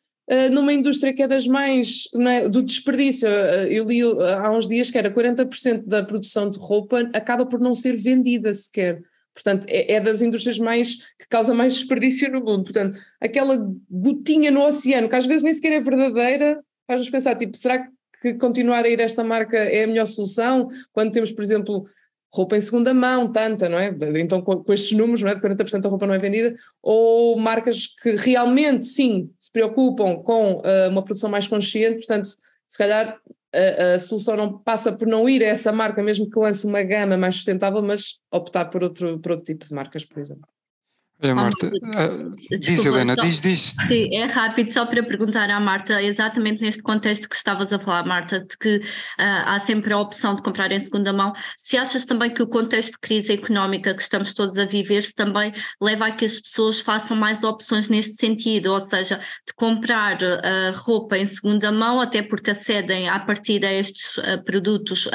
numa 0.51 0.72
indústria 0.72 1.13
que 1.13 1.22
é 1.22 1.28
das 1.28 1.46
mais 1.48 2.04
é, 2.16 2.48
do 2.48 2.62
desperdício. 2.62 3.28
Uh, 3.28 3.68
eu 3.70 3.86
li 3.86 4.04
uh, 4.04 4.22
há 4.22 4.51
uns 4.51 4.68
dias 4.68 4.90
que 4.90 4.98
era 4.98 5.12
40% 5.12 5.84
da 5.86 6.04
produção 6.04 6.50
de 6.50 6.58
roupa 6.60 7.10
acaba 7.13 7.46
por 7.46 7.60
não 7.60 7.75
ser 7.75 7.98
vendida 7.98 8.54
sequer. 8.54 9.01
Portanto, 9.34 9.66
é, 9.68 9.94
é, 9.94 10.00
das 10.00 10.22
indústrias 10.22 10.60
mais 10.60 10.96
que 11.18 11.28
causa 11.30 11.54
mais 11.54 11.74
desperdício 11.74 12.32
no 12.32 12.40
mundo. 12.40 12.63
Portanto, 12.63 12.98
aquela 13.20 13.58
gotinha 13.90 14.51
no 14.51 14.62
oceano, 14.62 15.10
que 15.10 15.16
às 15.16 15.25
vezes 15.25 15.44
nem 15.44 15.54
sequer 15.54 15.74
é 15.74 15.80
verdadeira, 15.82 16.62
faz-nos 16.88 17.10
pensar, 17.10 17.36
tipo, 17.36 17.56
será 17.56 17.88
que 18.22 18.34
continuar 18.36 18.86
a 18.86 18.90
ir 18.90 19.00
a 19.00 19.04
esta 19.04 19.24
marca 19.24 19.58
é 19.58 19.84
a 19.84 19.88
melhor 19.88 20.06
solução? 20.06 20.68
Quando 20.92 21.12
temos, 21.12 21.32
por 21.32 21.44
exemplo, 21.44 21.86
roupa 22.34 22.56
em 22.56 22.62
segunda 22.62 22.94
mão, 22.94 23.32
tanta, 23.32 23.68
não 23.68 23.78
é? 23.78 23.94
Então, 24.16 24.42
com, 24.42 24.64
com 24.64 24.74
estes 24.74 24.98
números, 24.98 25.22
não 25.22 25.30
é? 25.30 25.36
De 25.36 25.42
40% 25.42 25.82
da 25.82 25.90
roupa 25.90 26.08
não 26.08 26.14
é 26.14 26.18
vendida, 26.18 26.56
ou 26.82 27.38
marcas 27.38 27.88
que 27.88 28.12
realmente, 28.12 28.86
sim, 28.86 29.30
se 29.38 29.52
preocupam 29.52 30.18
com 30.18 30.56
uh, 30.56 30.90
uma 30.90 31.04
produção 31.04 31.30
mais 31.30 31.48
consciente, 31.48 31.98
portanto, 31.98 32.30
se 32.68 32.78
calhar 32.78 33.20
a, 33.54 33.96
a, 33.96 34.00
solução 34.00 34.38
não 34.38 34.58
passa 34.60 34.94
por 34.94 35.08
não 35.08 35.28
ir 35.28 35.44
a 35.44 35.48
essa 35.48 35.72
marca, 35.74 36.02
mesmo 36.02 36.30
que 36.30 36.40
lance 36.40 36.66
uma 36.66 36.82
gama 36.84 37.18
mais 37.18 37.36
sustentável, 37.36 37.82
mas 37.82 38.20
optar 38.32 38.66
por 38.66 38.82
outro, 38.82 39.20
por 39.20 39.32
outro 39.34 39.46
tipo 39.46 39.66
de 39.66 39.74
marcas, 39.74 40.06
por 40.06 40.20
exemplo. 40.20 40.48
É, 41.22 41.34
Marta. 41.36 41.68
Uh, 41.68 42.36
diz, 42.60 42.84
Helena, 42.84 43.13
só, 43.13 43.22
diz, 43.22 43.42
diz. 43.42 43.75
Sim, 43.88 44.16
é 44.16 44.25
rápido, 44.25 44.72
só 44.72 44.88
para 44.88 45.04
perguntar 45.04 45.51
à 45.51 45.60
Marta, 45.60 46.01
exatamente 46.01 46.63
neste 46.63 46.82
contexto 46.82 47.30
que 47.30 47.36
estavas 47.36 47.72
a 47.72 47.78
falar, 47.78 48.04
Marta, 48.06 48.40
de 48.40 48.58
que 48.58 48.78
uh, 48.78 48.82
há 49.20 49.60
sempre 49.60 49.94
a 49.94 50.00
opção 50.00 50.36
de 50.36 50.42
comprar 50.42 50.72
em 50.72 50.80
segunda 50.80 51.13
mão. 51.13 51.32
Se 51.56 51.78
achas 51.78 52.06
também 52.06 52.32
que 52.32 52.42
o 52.42 52.48
contexto 52.48 52.94
de 52.94 53.00
crise 53.00 53.34
económica 53.34 53.94
que 53.94 54.01
estamos 54.01 54.34
todos 54.34 54.58
a 54.58 54.66
viver 54.66 55.04
se 55.04 55.13
também 55.13 55.54
leva 55.80 56.08
a 56.08 56.12
que 56.12 56.25
as 56.25 56.40
pessoas 56.40 56.82
façam 56.82 57.16
mais 57.16 57.44
opções 57.44 57.88
neste 57.88 58.16
sentido, 58.16 58.74
ou 58.74 58.82
seja, 58.82 59.20
de 59.46 59.54
comprar 59.54 60.18
uh, 60.24 60.75
roupa 60.75 61.20
em 61.20 61.28
segunda 61.28 61.72
mão, 61.72 62.01
até 62.01 62.24
porque 62.24 62.50
acedem 62.50 63.08
a 63.08 63.20
partir 63.20 63.63
a 63.63 63.72
estes 63.72 64.20
produtos 64.46 65.08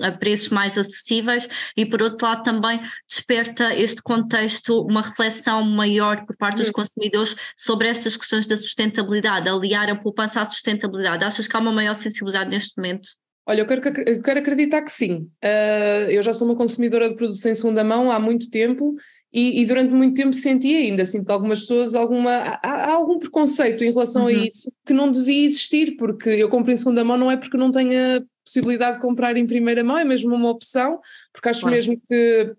a 0.00 0.10
preços 0.12 0.48
mais 0.48 0.76
acessíveis, 0.76 1.48
e 1.76 1.86
por 1.86 2.02
outro 2.02 2.26
lado 2.26 2.42
também 2.42 2.80
desperta 3.08 3.74
este 3.74 4.02
contexto 4.02 4.82
uma 4.82 5.02
reflexão 5.02 5.27
reflexão 5.28 5.62
maior 5.64 6.24
por 6.26 6.36
parte 6.36 6.58
dos 6.58 6.68
hum. 6.68 6.72
consumidores 6.72 7.34
sobre 7.56 7.88
estas 7.88 8.16
questões 8.16 8.46
da 8.46 8.56
sustentabilidade, 8.56 9.48
aliar 9.48 9.88
a 9.90 9.96
poupança 9.96 10.40
à 10.40 10.46
sustentabilidade? 10.46 11.24
Achas 11.24 11.46
que 11.46 11.56
há 11.56 11.60
uma 11.60 11.72
maior 11.72 11.94
sensibilidade 11.94 12.50
neste 12.50 12.76
momento? 12.76 13.08
Olha, 13.46 13.62
eu 13.62 13.66
quero, 13.66 14.02
eu 14.06 14.22
quero 14.22 14.40
acreditar 14.40 14.82
que 14.82 14.92
sim. 14.92 15.28
Uh, 15.42 16.10
eu 16.10 16.22
já 16.22 16.34
sou 16.34 16.46
uma 16.46 16.56
consumidora 16.56 17.08
de 17.08 17.14
produtos 17.14 17.44
em 17.46 17.54
segunda 17.54 17.82
mão 17.82 18.10
há 18.10 18.20
muito 18.20 18.50
tempo 18.50 18.94
e, 19.32 19.60
e, 19.60 19.66
durante 19.66 19.92
muito 19.92 20.14
tempo 20.14 20.32
senti 20.32 20.74
ainda, 20.74 21.04
sinto 21.04 21.30
algumas 21.30 21.60
pessoas 21.60 21.94
alguma, 21.94 22.30
há, 22.30 22.60
há 22.62 22.92
algum 22.92 23.18
preconceito 23.18 23.84
em 23.84 23.90
relação 23.90 24.22
uhum. 24.22 24.28
a 24.28 24.32
isso 24.32 24.72
que 24.86 24.92
não 24.92 25.10
devia 25.10 25.44
existir, 25.44 25.96
porque 25.96 26.30
eu 26.30 26.48
compro 26.48 26.72
em 26.72 26.76
segunda 26.76 27.04
mão 27.04 27.18
não 27.18 27.30
é 27.30 27.36
porque 27.36 27.56
não 27.56 27.70
tenha 27.70 28.24
possibilidade 28.42 28.96
de 28.96 29.02
comprar 29.02 29.36
em 29.36 29.46
primeira 29.46 29.84
mão, 29.84 29.98
é 29.98 30.04
mesmo 30.04 30.34
uma 30.34 30.48
opção, 30.48 30.98
porque 31.32 31.50
acho 31.50 31.60
claro. 31.60 31.74
mesmo 31.74 32.00
que 32.06 32.54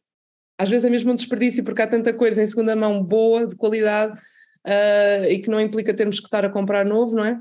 às 0.60 0.70
vezes 0.70 0.84
é 0.84 0.90
mesmo 0.90 1.12
um 1.12 1.16
desperdício 1.16 1.64
porque 1.64 1.82
há 1.82 1.88
tanta 1.88 2.12
coisa 2.12 2.44
em 2.44 2.46
segunda 2.46 2.76
mão 2.76 3.02
boa, 3.02 3.48
de 3.48 3.56
qualidade, 3.56 4.20
uh, 4.68 5.26
e 5.30 5.40
que 5.40 5.50
não 5.50 5.60
implica 5.60 5.94
termos 5.94 6.20
que 6.20 6.26
estar 6.26 6.44
a 6.44 6.50
comprar 6.50 6.86
novo, 6.86 7.16
não 7.16 7.24
é? 7.24 7.40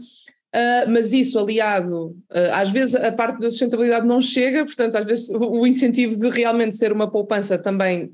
Uh, 0.55 0.89
mas 0.89 1.13
isso 1.13 1.39
aliado, 1.39 2.17
uh, 2.33 2.53
às 2.53 2.71
vezes 2.71 2.95
a 2.95 3.13
parte 3.13 3.41
da 3.41 3.51
sustentabilidade 3.51 4.07
não 4.07 4.23
chega, 4.23 4.65
portanto, 4.65 4.97
às 4.97 5.05
vezes 5.05 5.31
o, 5.31 5.61
o 5.61 5.67
incentivo 5.67 6.17
de 6.17 6.29
realmente 6.31 6.77
ser 6.77 6.93
uma 6.93 7.11
poupança 7.11 7.59
também 7.59 8.13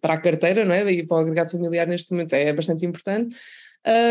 para 0.00 0.14
a 0.14 0.20
carteira, 0.20 0.64
não 0.64 0.74
é? 0.74 0.92
E 0.92 1.06
para 1.06 1.16
o 1.16 1.20
agregado 1.20 1.52
familiar 1.52 1.86
neste 1.86 2.10
momento 2.10 2.34
é, 2.34 2.52
bastante 2.52 2.84
importante. 2.84 3.34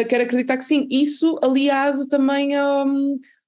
quero 0.10 0.24
acreditar 0.24 0.58
que 0.58 0.64
sim, 0.64 0.88
isso 0.90 1.38
aliado 1.44 2.08
também 2.08 2.56
ao, 2.56 2.88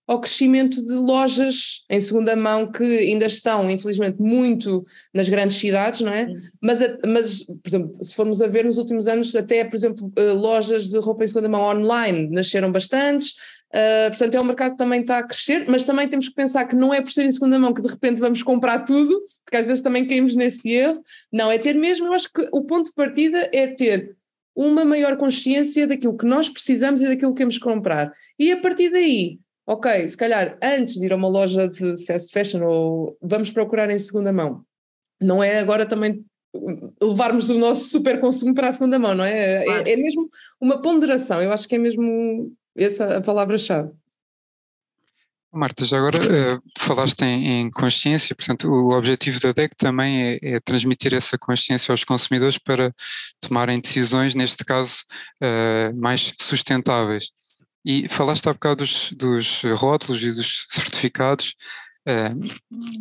ao 0.08 0.22
crescimento 0.22 0.86
de 0.86 0.94
lojas 0.94 1.84
em 1.90 2.00
segunda 2.00 2.36
mão 2.36 2.72
que 2.72 2.84
ainda 2.84 3.26
estão, 3.26 3.70
infelizmente, 3.70 4.22
muito 4.22 4.84
nas 5.14 5.28
grandes 5.28 5.58
cidades, 5.58 6.02
não 6.02 6.14
é? 6.14 6.28
Mas, 6.62 6.80
mas, 7.06 7.44
por 7.44 7.68
exemplo, 7.68 8.04
se 8.04 8.14
formos 8.14 8.42
a 8.42 8.48
ver 8.48 8.66
nos 8.66 8.78
últimos 8.78 9.08
anos, 9.08 9.36
até, 9.36 9.64
por 9.64 9.76
exemplo, 9.76 10.12
eh, 10.16 10.34
lojas 10.34 10.90
de 10.90 10.98
roupa 11.00 11.24
em 11.24 11.28
segunda 11.28 11.50
mão 11.50 11.64
online 11.64 12.30
nasceram 12.30 12.72
bastantes, 12.72 13.32
uh, 13.74 14.10
portanto 14.10 14.36
é 14.36 14.42
um 14.42 14.46
mercado 14.46 14.72
que 14.72 14.78
também 14.78 15.02
está 15.02 15.18
a 15.18 15.28
crescer, 15.28 15.66
mas 15.68 15.84
também 15.84 16.08
temos 16.08 16.30
que 16.30 16.36
pensar 16.36 16.66
que 16.66 16.76
não 16.76 16.94
é 16.94 17.02
por 17.02 17.12
ser 17.12 17.26
em 17.26 17.32
segunda 17.32 17.58
mão 17.58 17.74
que 17.74 17.82
de 17.82 17.88
repente 17.88 18.22
vamos 18.22 18.44
comprar 18.44 18.84
tudo, 18.84 19.20
porque 19.44 19.58
às 19.58 19.66
vezes 19.66 19.82
também 19.82 20.06
caímos 20.06 20.36
nesse 20.36 20.70
erro, 20.72 21.02
não, 21.32 21.52
é 21.52 21.58
ter 21.58 21.74
mesmo, 21.74 22.08
eu 22.08 22.14
acho 22.14 22.32
que 22.32 22.48
o 22.52 22.64
ponto 22.64 22.88
de 22.88 22.94
partida 22.94 23.50
é 23.52 23.68
ter 23.68 24.16
uma 24.56 24.86
maior 24.86 25.18
consciência 25.18 25.86
daquilo 25.86 26.16
que 26.16 26.26
nós 26.26 26.48
precisamos 26.48 27.02
e 27.02 27.08
daquilo 27.08 27.34
que 27.34 27.38
queremos 27.38 27.58
comprar. 27.58 28.14
E 28.40 28.52
a 28.52 28.58
partir 28.62 28.90
daí, 28.90 29.38
ok, 29.66 30.08
se 30.08 30.18
calhar 30.18 30.58
antes 30.62 30.96
de 30.96 31.06
ir 31.06 31.14
a 31.14 31.16
uma 31.16 31.28
loja 31.28 31.68
de 31.68 32.06
fast 32.06 32.32
fashion 32.32 32.64
ou 32.64 33.18
vamos 33.22 33.50
procurar 33.52 33.90
em 33.90 33.98
segunda 33.98 34.32
mão, 34.32 34.64
não 35.20 35.44
é 35.44 35.60
agora 35.60 35.86
também 35.86 36.24
levarmos 37.02 37.50
o 37.50 37.58
nosso 37.58 37.86
super 37.86 38.20
consumo 38.20 38.54
para 38.54 38.70
a 38.70 38.72
segunda 38.72 38.98
mão, 38.98 39.14
não 39.14 39.24
é? 39.24 39.62
é 39.62 39.64
claro. 39.66 39.88
É, 39.88 39.92
é, 39.92 39.96
mesmo 39.96 40.30
uma 40.60 40.82
ponderação, 40.82 41.42
eu 41.42 41.52
acho 41.52 41.68
que 41.68 41.76
é 41.76 41.78
mesmo 41.78 42.52
essa 42.76 43.18
a 43.18 43.22
palavra-chave. 43.22 43.92
Marta, 45.52 45.86
já 45.86 45.98
agora 45.98 46.18
uh, 46.20 46.62
falaste 46.78 47.22
em, 47.22 47.62
em, 47.62 47.72
consciência, 47.72 48.36
portanto, 48.36 48.70
o 48.70 48.92
objetivo 48.92 49.40
da 49.40 49.54
DEC 49.54 49.74
também 49.78 50.22
é, 50.22 50.40
é, 50.42 50.60
transmitir 50.60 51.14
essa 51.14 51.38
consciência 51.38 51.94
aos 51.94 52.04
consumidores 52.04 52.58
para 52.58 52.94
tomarem 53.40 53.80
decisões, 53.80 54.36
neste 54.36 54.66
caso, 54.66 55.06
uh, 55.42 55.96
mais 55.96 56.34
sustentáveis. 56.42 57.32
E 57.86 58.10
falaste 58.10 58.50
há 58.50 58.54
bocado 58.54 58.78
dos, 58.78 59.12
dos 59.12 59.62
rótulos 59.76 60.24
e 60.24 60.32
dos 60.32 60.66
certificados. 60.72 61.54
Uh, 62.08 62.38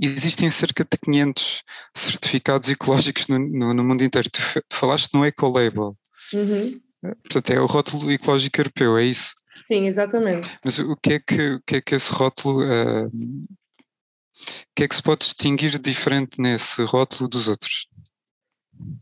existem 0.01 0.51
cerca 0.51 0.85
de 0.85 0.99
500 0.99 1.63
certificados 1.95 2.69
ecológicos 2.69 3.27
no, 3.29 3.39
no, 3.39 3.75
no 3.75 3.85
mundo 3.85 4.05
inteiro. 4.05 4.29
Tu, 4.31 4.41
tu, 4.69 4.77
falaste 4.77 5.13
no 5.15 5.25
Ecolabel. 5.25 5.97
Uhum. 6.33 6.81
Uh, 7.05 7.17
portanto, 7.23 7.51
é 7.51 7.61
o 7.61 7.67
rótulo 7.67 8.13
ecológico 8.13 8.61
europeu, 8.61 8.99
é 8.99 9.05
isso? 9.05 9.35
Sim, 9.71 9.87
exatamente. 9.87 10.49
Mas 10.65 10.79
o 10.79 10.97
que 10.97 11.15
é 11.15 11.21
que, 11.21 11.51
o 11.53 11.63
que, 11.67 11.77
é 11.77 11.81
que 11.81 11.95
esse 11.95 12.13
rótulo. 12.13 12.63
Uh, 12.63 13.07
o 13.07 14.75
que 14.75 14.83
é 14.85 14.89
que 14.89 14.95
se 14.97 15.03
pode 15.03 15.21
distinguir 15.21 15.79
diferente 15.79 16.41
nesse 16.41 16.83
rótulo 16.83 17.29
dos 17.29 17.47
outros? 17.49 17.87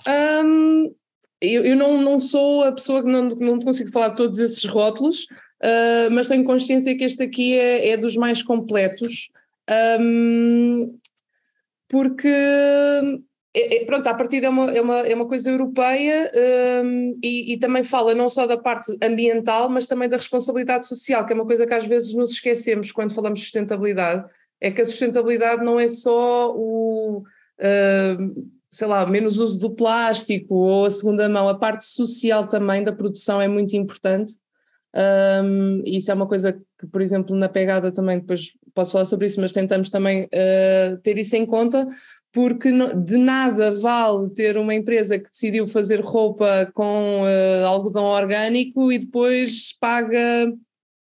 Um, 0.07 0.95
eu, 1.41 1.65
eu 1.65 1.75
não, 1.75 2.01
não 2.01 2.21
sou 2.21 2.63
a 2.63 2.73
pessoa 2.73 3.03
que 3.03 3.11
não, 3.11 3.27
não 3.27 3.59
consigo 3.59 3.91
falar 3.91 4.11
todos 4.11 4.39
esses 4.39 4.65
rótulos, 4.65 5.27
uh, 5.63 6.11
mas 6.11 6.29
tenho 6.29 6.45
consciência 6.45 6.97
que 6.97 7.05
este 7.05 7.23
aqui 7.23 7.59
é, 7.59 7.91
é 7.91 7.97
dos 7.97 8.17
mais 8.17 8.43
completos, 8.43 9.31
um, 10.01 10.99
porque 11.89 12.29
é, 13.55 13.83
é, 13.83 13.85
pronto, 13.85 14.07
a 14.07 14.15
partida 14.15 14.47
é 14.47 14.51
uma, 14.51 14.71
é 14.71 14.81
uma, 14.81 14.99
é 15.01 15.15
uma 15.15 15.29
coisa 15.29 15.51
europeia 15.51 16.33
um, 16.85 17.19
e, 17.23 17.53
e, 17.53 17.59
também 17.59 17.85
fala 17.85 18.15
não 18.15 18.29
só 18.29 18.47
da 18.47 18.57
parte 18.57 18.97
ambiental, 19.03 19.69
mas 19.69 19.87
também 19.87 20.09
da 20.09 20.17
responsabilidade 20.17 20.87
social, 20.87 21.27
que 21.27 21.33
é 21.33 21.37
uma 21.37 21.45
coisa 21.45 21.67
que 21.67 21.75
às 21.75 21.87
vezes 21.87 22.15
nos 22.15 22.33
esquecemos 22.33 22.91
quando 22.91 23.15
falamos 23.15 23.41
de 23.41 23.45
sustentabilidade. 23.45 24.25
É 24.59 24.71
que 24.71 24.81
a 24.81 24.87
sustentabilidade 24.87 25.65
não 25.65 25.79
é 25.79 25.89
só 25.89 26.53
o. 26.55 27.23
Uh, 27.59 28.53
sei 28.71 28.87
lá, 28.87 29.05
menos 29.05 29.37
uso 29.37 29.59
do 29.59 29.71
plástico 29.75 30.55
ou 30.55 30.87
a 30.87 30.91
segunda 30.91 31.29
mão, 31.29 31.47
a 31.47 31.59
parte 31.59 31.85
social 31.85 32.49
também 32.49 32.83
da 32.83 32.93
produção 32.93 33.39
é 33.39 33.47
muito 33.47 33.77
importante 33.77 34.33
um, 34.95 35.83
isso 35.87 36.11
é 36.11 36.15
uma 36.15 36.27
coisa 36.27 36.53
que, 36.53 36.87
por 36.87 37.01
exemplo, 37.01 37.35
na 37.35 37.49
pegada 37.49 37.91
também, 37.91 38.19
depois 38.19 38.53
posso 38.75 38.93
falar 38.93 39.05
sobre 39.05 39.27
isso, 39.27 39.41
mas 39.41 39.53
tentamos 39.53 39.91
também 39.91 40.25
uh, 40.25 40.97
ter 41.03 41.19
isso 41.19 41.37
em 41.37 41.47
conta, 41.47 41.87
porque 42.33 42.71
de 42.97 43.19
nada 43.19 43.71
vale 43.71 44.31
ter 44.31 44.57
uma 44.57 44.75
empresa 44.75 45.19
que 45.19 45.31
decidiu 45.31 45.67
fazer 45.67 46.01
roupa 46.01 46.71
com 46.75 47.23
uh, 47.23 47.67
algodão 47.67 48.05
orgânico 48.05 48.91
e 48.91 48.99
depois 48.99 49.77
paga 49.79 50.53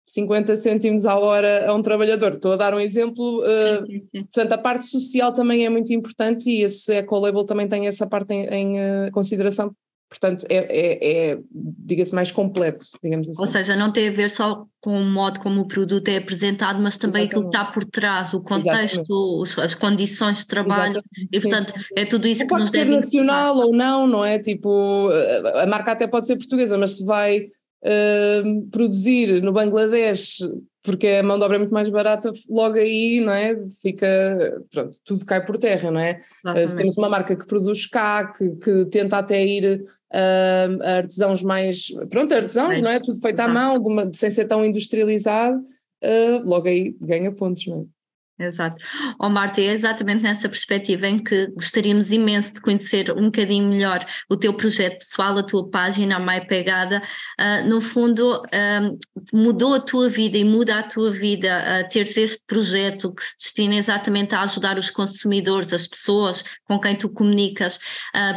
50 0.09 0.55
cêntimos 0.57 1.05
à 1.05 1.19
hora 1.19 1.69
a 1.69 1.75
um 1.75 1.83
trabalhador. 1.83 2.31
Estou 2.31 2.53
a 2.53 2.57
dar 2.57 2.75
um 2.75 2.81
exemplo. 2.81 3.41
Uh, 3.41 3.85
sim, 3.85 3.93
sim, 3.93 4.07
sim. 4.07 4.23
Portanto, 4.23 4.53
a 4.53 4.59
parte 4.59 4.85
social 4.85 5.33
também 5.33 5.65
é 5.65 5.69
muito 5.69 5.93
importante 5.93 6.49
e 6.49 6.63
esse 6.63 6.93
eco-label 6.93 7.45
também 7.45 7.69
tem 7.69 7.89
essa 7.89 8.07
parte 8.07 8.33
em, 8.33 8.79
em 8.79 9.11
consideração 9.11 9.75
Portanto, 10.09 10.47
é, 10.49 10.57
é, 10.57 11.33
é 11.33 11.39
diga-se, 11.53 12.15
mais 12.15 12.31
completo, 12.31 12.87
digamos 13.03 13.29
assim. 13.29 13.41
Ou 13.41 13.47
seja, 13.47 13.75
não 13.75 13.93
tem 13.93 14.09
a 14.09 14.13
ver 14.13 14.31
só 14.31 14.65
com 14.81 15.01
o 15.01 15.05
modo 15.05 15.41
como 15.41 15.61
o 15.61 15.67
produto 15.67 16.09
é 16.09 16.19
apresentado, 16.19 16.81
mas 16.81 16.97
também 16.97 17.23
Exatamente. 17.23 17.31
aquilo 17.33 17.51
que 17.51 17.57
está 17.57 17.65
por 17.73 17.85
trás, 17.85 18.33
o 18.33 18.41
contexto, 18.41 19.41
os, 19.41 19.59
as 19.59 19.75
condições 19.75 20.39
de 20.39 20.47
trabalho, 20.47 20.93
Exatamente. 20.93 21.37
e 21.37 21.41
portanto 21.41 21.71
sim, 21.71 21.79
sim, 21.79 21.85
sim. 21.85 21.95
é 21.97 22.05
tudo 22.05 22.29
isso 22.29 22.43
que 22.43 22.49
pode 22.49 22.61
nos 22.61 22.71
ser 22.71 22.79
deve 22.85 22.91
nacional 22.93 23.57
ou 23.57 23.73
não, 23.75 24.07
não 24.07 24.25
é? 24.25 24.39
Tipo, 24.39 25.09
a 25.55 25.67
marca 25.67 25.91
até 25.91 26.07
pode 26.07 26.29
ser 26.29 26.37
portuguesa, 26.37 26.79
mas 26.79 26.99
se 26.99 27.05
vai 27.05 27.41
uh, 27.41 28.67
produzir 28.71 29.43
no 29.43 29.53
Bangladesh 29.53 30.39
porque 30.87 31.09
a 31.09 31.23
mão 31.23 31.37
de 31.37 31.45
obra 31.45 31.57
é 31.57 31.59
muito 31.59 31.75
mais 31.75 31.89
barata, 31.89 32.31
logo 32.49 32.77
aí, 32.77 33.21
não 33.21 33.33
é? 33.33 33.57
Fica, 33.83 34.63
pronto, 34.71 34.97
tudo 35.05 35.27
cai 35.27 35.45
por 35.45 35.59
terra, 35.59 35.91
não 35.91 36.01
é? 36.01 36.19
Exatamente. 36.19 36.71
Se 36.71 36.77
temos 36.77 36.97
uma 36.97 37.11
marca 37.11 37.35
que 37.37 37.47
produz 37.47 37.87
cá, 37.87 38.33
que, 38.33 38.49
que 38.51 38.85
tenta 38.87 39.19
até 39.19 39.45
ir 39.45 39.83
uh, 39.83 40.83
a 40.83 40.97
artesãos 40.99 41.43
mais, 41.43 41.89
pronto, 42.09 42.33
artesãos, 42.33 42.79
é. 42.79 42.81
não 42.81 42.91
é? 42.91 43.01
Tudo 43.01 43.19
feito 43.21 43.41
Exato. 43.41 43.51
à 43.51 43.53
mão, 43.53 43.83
de 43.83 43.89
uma, 43.89 44.11
sem 44.15 44.31
ser 44.31 44.45
tão 44.47 44.65
industrializado, 44.65 45.59
uh, 45.59 46.49
logo 46.49 46.69
aí 46.69 46.97
ganha 47.01 47.33
pontos, 47.33 47.67
não 47.67 47.81
é? 47.81 47.96
Exato. 48.39 48.85
Oh, 49.19 49.31
Marta, 49.31 49.63
é 49.63 49.65
exatamente 49.65 50.23
nessa 50.23 50.47
perspectiva 50.47 51.09
em 51.09 51.23
que 51.23 51.47
gostaríamos 51.53 52.13
imenso 52.13 52.53
de 52.55 52.61
conhecer 52.61 53.11
um 53.11 53.27
bocadinho 53.27 53.67
melhor 53.67 54.05
o 54.29 54.37
teu 54.37 54.53
projeto 54.53 54.99
pessoal, 54.99 55.39
a 55.39 55.43
tua 55.43 55.67
página, 55.71 56.17
a 56.17 56.21
Mais 56.21 56.47
Pegada. 56.47 57.03
Uh, 57.41 57.67
no 57.67 57.81
fundo, 57.81 58.43
uh, 58.43 58.99
mudou 59.33 59.73
a 59.73 59.81
tua 59.81 60.11
vida 60.11 60.37
e 60.37 60.45
muda 60.45 60.79
a 60.79 60.83
tua 60.83 61.11
vida 61.11 61.65
uh, 61.65 61.89
teres 61.89 62.15
este 62.19 62.43
projeto 62.47 63.11
que 63.15 63.25
se 63.25 63.37
destina 63.39 63.77
exatamente 63.77 64.35
a 64.35 64.43
ajudar 64.43 64.77
os 64.77 64.91
consumidores, 64.91 65.73
as 65.73 65.87
pessoas 65.87 66.45
com 66.65 66.79
quem 66.79 66.95
tu 66.95 67.09
comunicas, 67.09 67.79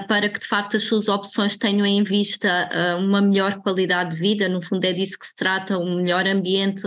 para 0.07 0.29
que 0.29 0.39
de 0.39 0.45
facto 0.45 0.77
as 0.77 0.83
suas 0.83 1.09
opções 1.09 1.57
tenham 1.57 1.85
em 1.85 2.03
vista 2.03 2.69
uma 2.99 3.21
melhor 3.21 3.59
qualidade 3.61 4.11
de 4.13 4.19
vida. 4.19 4.47
No 4.47 4.61
fundo, 4.61 4.85
é 4.85 4.93
disso 4.93 5.17
que 5.17 5.27
se 5.27 5.35
trata, 5.35 5.77
um 5.77 5.97
melhor 5.97 6.27
ambiente. 6.27 6.83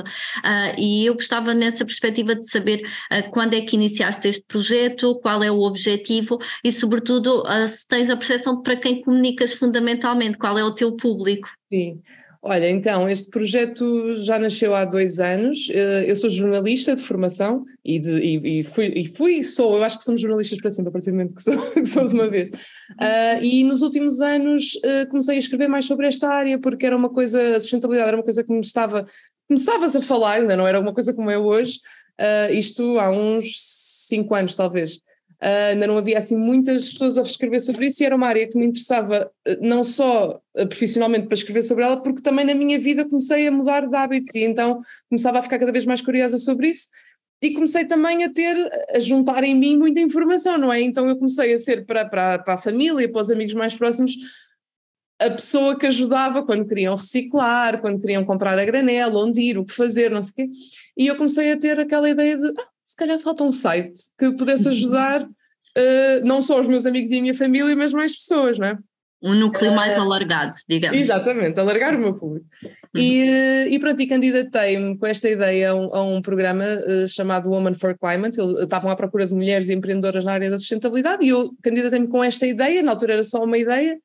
e 0.79 1.05
eu 1.05 1.15
gostava 1.15 1.53
nessa 1.53 1.85
perspectiva 1.85 2.35
de 2.37 2.49
saber 2.49 2.83
quando 3.31 3.55
é 3.55 3.61
que 3.61 3.77
iniciaste 3.77 4.29
este 4.29 4.45
projeto, 4.47 5.19
qual 5.21 5.43
é 5.43 5.51
o 5.51 5.61
objetivo 5.61 6.39
e, 6.65 6.73
sobretudo, 6.73 7.45
se 7.69 7.87
tens 7.87 8.11
a 8.11 8.17
percepção 8.17 8.57
de 8.57 8.63
para 8.63 8.77
quem 8.77 9.03
comunicas 9.03 9.53
fundamentalmente, 9.53 10.39
qual 10.39 10.59
é 10.59 10.65
o 10.65 10.75
teu 10.75 10.93
público. 10.93 11.49
Sim. 11.73 12.01
Olha, 12.45 12.69
então, 12.69 13.09
este 13.09 13.31
projeto 13.31 14.17
já 14.17 14.37
nasceu 14.37 14.75
há 14.75 14.85
dois 14.85 15.21
anos. 15.21 15.71
Eh, 15.71 16.11
eu 16.11 16.17
sou 16.17 16.29
jornalista 16.29 16.97
de 16.97 17.01
formação 17.01 17.65
e, 17.85 18.01
de, 18.01 18.19
e, 18.19 18.61
e 18.61 18.63
fui, 18.65 18.87
e 18.97 19.07
fui, 19.07 19.45
sou, 19.45 19.77
eu 19.77 19.85
acho 19.85 19.97
que 19.97 20.03
somos 20.03 20.21
jornalistas 20.21 20.61
para 20.61 20.73
sempre, 20.73 20.89
a 20.89 20.93
partir 20.93 21.13
do 21.13 21.19
momento 21.19 21.37
que, 21.37 21.43
sou, 21.43 21.55
que 21.71 21.87
somos 21.87 22.13
uma 22.13 22.29
vez. 22.29 22.49
Uh, 22.49 23.41
e 23.41 23.63
nos 23.63 23.81
últimos 23.81 24.21
anos 24.21 24.75
uh, 24.75 25.09
comecei 25.09 25.37
a 25.37 25.39
escrever 25.39 25.69
mais 25.69 25.87
sobre 25.87 26.09
esta 26.09 26.29
área, 26.29 26.59
porque 26.59 26.85
era 26.85 26.97
uma 26.97 27.11
coisa, 27.11 27.39
a 27.55 27.61
sustentabilidade 27.61 28.09
era 28.09 28.17
uma 28.17 28.25
coisa 28.25 28.43
que 28.43 28.53
me 28.53 28.59
estava, 28.59 29.07
começava-se 29.47 29.99
a 29.99 30.01
falar, 30.01 30.41
ainda 30.41 30.57
não 30.57 30.67
era 30.67 30.81
uma 30.81 30.93
coisa 30.93 31.15
como 31.15 31.31
é 31.31 31.39
hoje, 31.39 31.79
Uh, 32.21 32.53
isto 32.55 32.99
há 32.99 33.11
uns 33.11 33.55
cinco 34.09 34.35
anos, 34.35 34.55
talvez. 34.55 34.97
Uh, 35.43 35.73
ainda 35.73 35.89
não 35.89 35.99
havia 35.99 36.19
assim 36.19 36.37
muitas 36.37 36.93
pessoas 36.93 37.19
a 37.19 37.23
escrever 37.23 37.59
sobre 37.59 37.87
isso 37.87 38.01
e 38.01 38.07
era 38.07 38.15
uma 38.15 38.29
área 38.29 38.49
que 38.49 38.57
me 38.57 38.67
interessava 38.67 39.29
uh, 39.49 39.57
não 39.61 39.83
só 39.83 40.41
profissionalmente 40.69 41.27
para 41.27 41.35
escrever 41.35 41.63
sobre 41.63 41.83
ela, 41.83 42.01
porque 42.01 42.23
também 42.23 42.45
na 42.45 42.55
minha 42.55 42.79
vida 42.79 43.05
comecei 43.05 43.49
a 43.49 43.51
mudar 43.51 43.87
de 43.87 43.97
hábitos 43.97 44.33
e 44.37 44.45
então 44.45 44.81
começava 45.09 45.41
a 45.41 45.43
ficar 45.43 45.59
cada 45.59 45.73
vez 45.73 45.85
mais 45.85 46.01
curiosa 46.01 46.39
sobre 46.39 46.69
isso 46.69 46.89
e 47.43 47.53
comecei 47.53 47.85
também 47.85 48.23
a 48.23 48.33
ter, 48.33 48.57
a 48.95 49.01
juntar 49.01 49.43
em 49.43 49.59
mim 49.59 49.77
muita 49.77 50.01
informação, 50.01 50.57
não 50.57 50.73
é? 50.73 50.81
Então 50.81 51.09
eu 51.09 51.17
comecei 51.17 51.53
a 51.53 51.59
ser 51.59 51.85
para, 51.85 52.09
para, 52.09 52.39
para 52.39 52.55
a 52.55 52.59
família, 52.59 53.11
para 53.11 53.21
os 53.21 53.31
amigos 53.33 53.55
mais 53.55 53.75
próximos, 53.75 54.17
a 55.27 55.31
pessoa 55.31 55.79
que 55.79 55.87
ajudava 55.87 56.45
quando 56.45 56.67
queriam 56.67 56.95
reciclar, 56.95 57.81
quando 57.81 58.01
queriam 58.01 58.25
comprar 58.25 58.59
a 58.59 58.65
granela, 58.65 59.19
onde 59.25 59.41
ir, 59.41 59.59
o 59.59 59.65
que 59.65 59.75
fazer, 59.75 60.11
não 60.11 60.23
sei 60.23 60.31
o 60.31 60.35
quê. 60.35 60.51
E 60.97 61.07
eu 61.07 61.17
comecei 61.17 61.53
a 61.53 61.59
ter 61.59 61.79
aquela 61.79 62.09
ideia 62.09 62.37
de, 62.37 62.49
ah, 62.49 62.67
se 62.87 62.97
calhar 62.97 63.19
falta 63.19 63.45
um 63.45 63.53
site 63.53 63.99
que 64.19 64.33
pudesse 64.33 64.69
ajudar 64.69 65.23
uh, 65.25 66.25
não 66.25 66.43
só 66.43 66.61
os 66.61 66.67
meus 66.67 66.87
amigos 66.87 67.11
e 67.11 67.19
a 67.19 67.23
minha 67.23 67.35
família, 67.35 67.75
mas 67.77 67.93
mais 67.93 68.15
pessoas, 68.15 68.59
não 68.59 68.67
é? 68.67 68.79
Um 69.23 69.37
núcleo 69.37 69.73
mais 69.73 69.97
uh, 69.97 70.01
alargado, 70.01 70.57
digamos. 70.69 70.99
Exatamente, 70.99 71.59
alargar 71.59 71.95
o 71.95 71.99
meu 71.99 72.13
público. 72.13 72.47
Uhum. 72.65 73.01
E, 73.01 73.21
eh, 73.21 73.69
e 73.69 73.79
pronto, 73.79 74.03
e 74.03 74.07
candidatei-me 74.07 74.99
com 74.99 75.07
esta 75.07 75.31
ideia 75.31 75.71
a 75.71 75.75
um, 75.77 75.95
a 75.95 76.03
um 76.03 76.21
programa 76.21 76.65
uh, 76.65 77.07
chamado 77.07 77.49
Woman 77.49 77.73
for 77.75 77.97
Climate. 77.97 78.41
Eles 78.41 78.59
estavam 78.59 78.91
à 78.91 78.97
procura 78.97 79.25
de 79.25 79.33
mulheres 79.33 79.71
empreendedoras 79.71 80.25
na 80.25 80.33
área 80.33 80.51
da 80.51 80.59
sustentabilidade 80.59 81.25
e 81.25 81.29
eu 81.29 81.53
candidatei-me 81.63 82.09
com 82.09 82.23
esta 82.23 82.49
ideia, 82.49 82.83
na 82.83 82.91
altura 82.91 83.13
era 83.13 83.25
só 83.25 83.45
uma 83.45 83.57
ideia, 83.57 83.97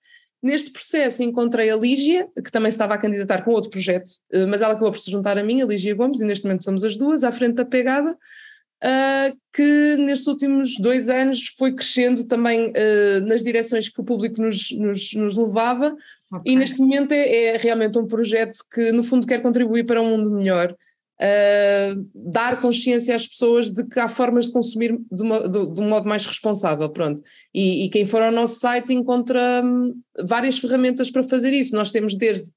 Neste 0.41 0.71
processo 0.71 1.23
encontrei 1.23 1.69
a 1.69 1.75
Lígia, 1.75 2.27
que 2.43 2.51
também 2.51 2.69
estava 2.69 2.93
a 2.93 2.97
candidatar 2.97 3.43
com 3.43 3.51
outro 3.51 3.71
projeto, 3.71 4.11
eh, 4.31 4.45
mas 4.45 4.61
ela 4.61 4.73
acabou 4.73 4.91
por 4.91 4.99
se 4.99 5.09
juntar 5.09 5.37
a 5.37 5.43
mim, 5.43 5.61
a 5.61 5.65
Lígia 5.65 5.95
Gomes, 5.95 6.21
e 6.21 6.25
neste 6.25 6.45
momento 6.45 6.63
somos 6.63 6.83
as 6.83 6.95
duas, 6.95 7.23
à 7.23 7.31
frente 7.31 7.55
da 7.55 7.65
pegada, 7.65 8.11
uh, 8.11 9.37
que 9.51 9.95
nestes 9.97 10.27
últimos 10.27 10.77
dois 10.79 11.09
anos 11.09 11.47
foi 11.57 11.73
crescendo 11.73 12.23
também 12.25 12.67
uh, 12.67 13.19
nas 13.25 13.43
direções 13.43 13.89
que 13.89 13.99
o 13.99 14.03
público 14.03 14.39
nos, 14.39 14.69
nos, 14.71 15.13
nos 15.13 15.35
levava, 15.35 15.95
okay. 16.31 16.53
e 16.53 16.55
neste 16.55 16.79
momento 16.79 17.13
é, 17.13 17.55
é 17.55 17.57
realmente 17.57 17.97
um 17.97 18.05
projeto 18.05 18.59
que, 18.71 18.91
no 18.91 19.01
fundo, 19.01 19.25
quer 19.25 19.41
contribuir 19.41 19.85
para 19.85 20.01
um 20.01 20.09
mundo 20.17 20.29
melhor 20.29 20.75
uh, 21.21 22.09
dar 22.13 22.61
consciência 22.61 23.15
às 23.15 23.27
pessoas 23.27 23.69
de 23.69 23.83
que 23.83 23.99
há 23.99 24.07
formas 24.07 24.45
de 24.45 24.51
consumir 24.51 24.97
de, 25.11 25.23
uma, 25.23 25.47
de, 25.47 25.73
de 25.73 25.81
um 25.81 25.89
modo 25.89 26.07
mais 26.07 26.25
responsável, 26.25 26.89
pronto. 26.89 27.21
E, 27.53 27.85
e, 27.85 27.89
quem 27.89 28.05
for 28.05 28.21
ao 28.21 28.31
nosso 28.31 28.59
site 28.59 28.93
encontra 28.93 29.61
um, 29.63 29.95
várias 30.25 30.59
ferramentas 30.59 31.09
para 31.09 31.23
fazer 31.23 31.53
isso. 31.53 31.75
Nós 31.75 31.91
temos 31.91 32.15
desde 32.15 32.51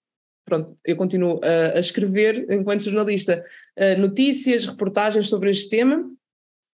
pronto, 0.44 0.76
eu 0.84 0.96
continuo 0.96 1.40
a, 1.44 1.76
a 1.76 1.80
escrever 1.80 2.46
enquanto 2.50 2.82
jornalista 2.82 3.44
uh, 3.78 4.00
notícias, 4.00 4.66
reportagens 4.66 5.28
sobre 5.28 5.50
este 5.50 5.68
tema. 5.68 5.98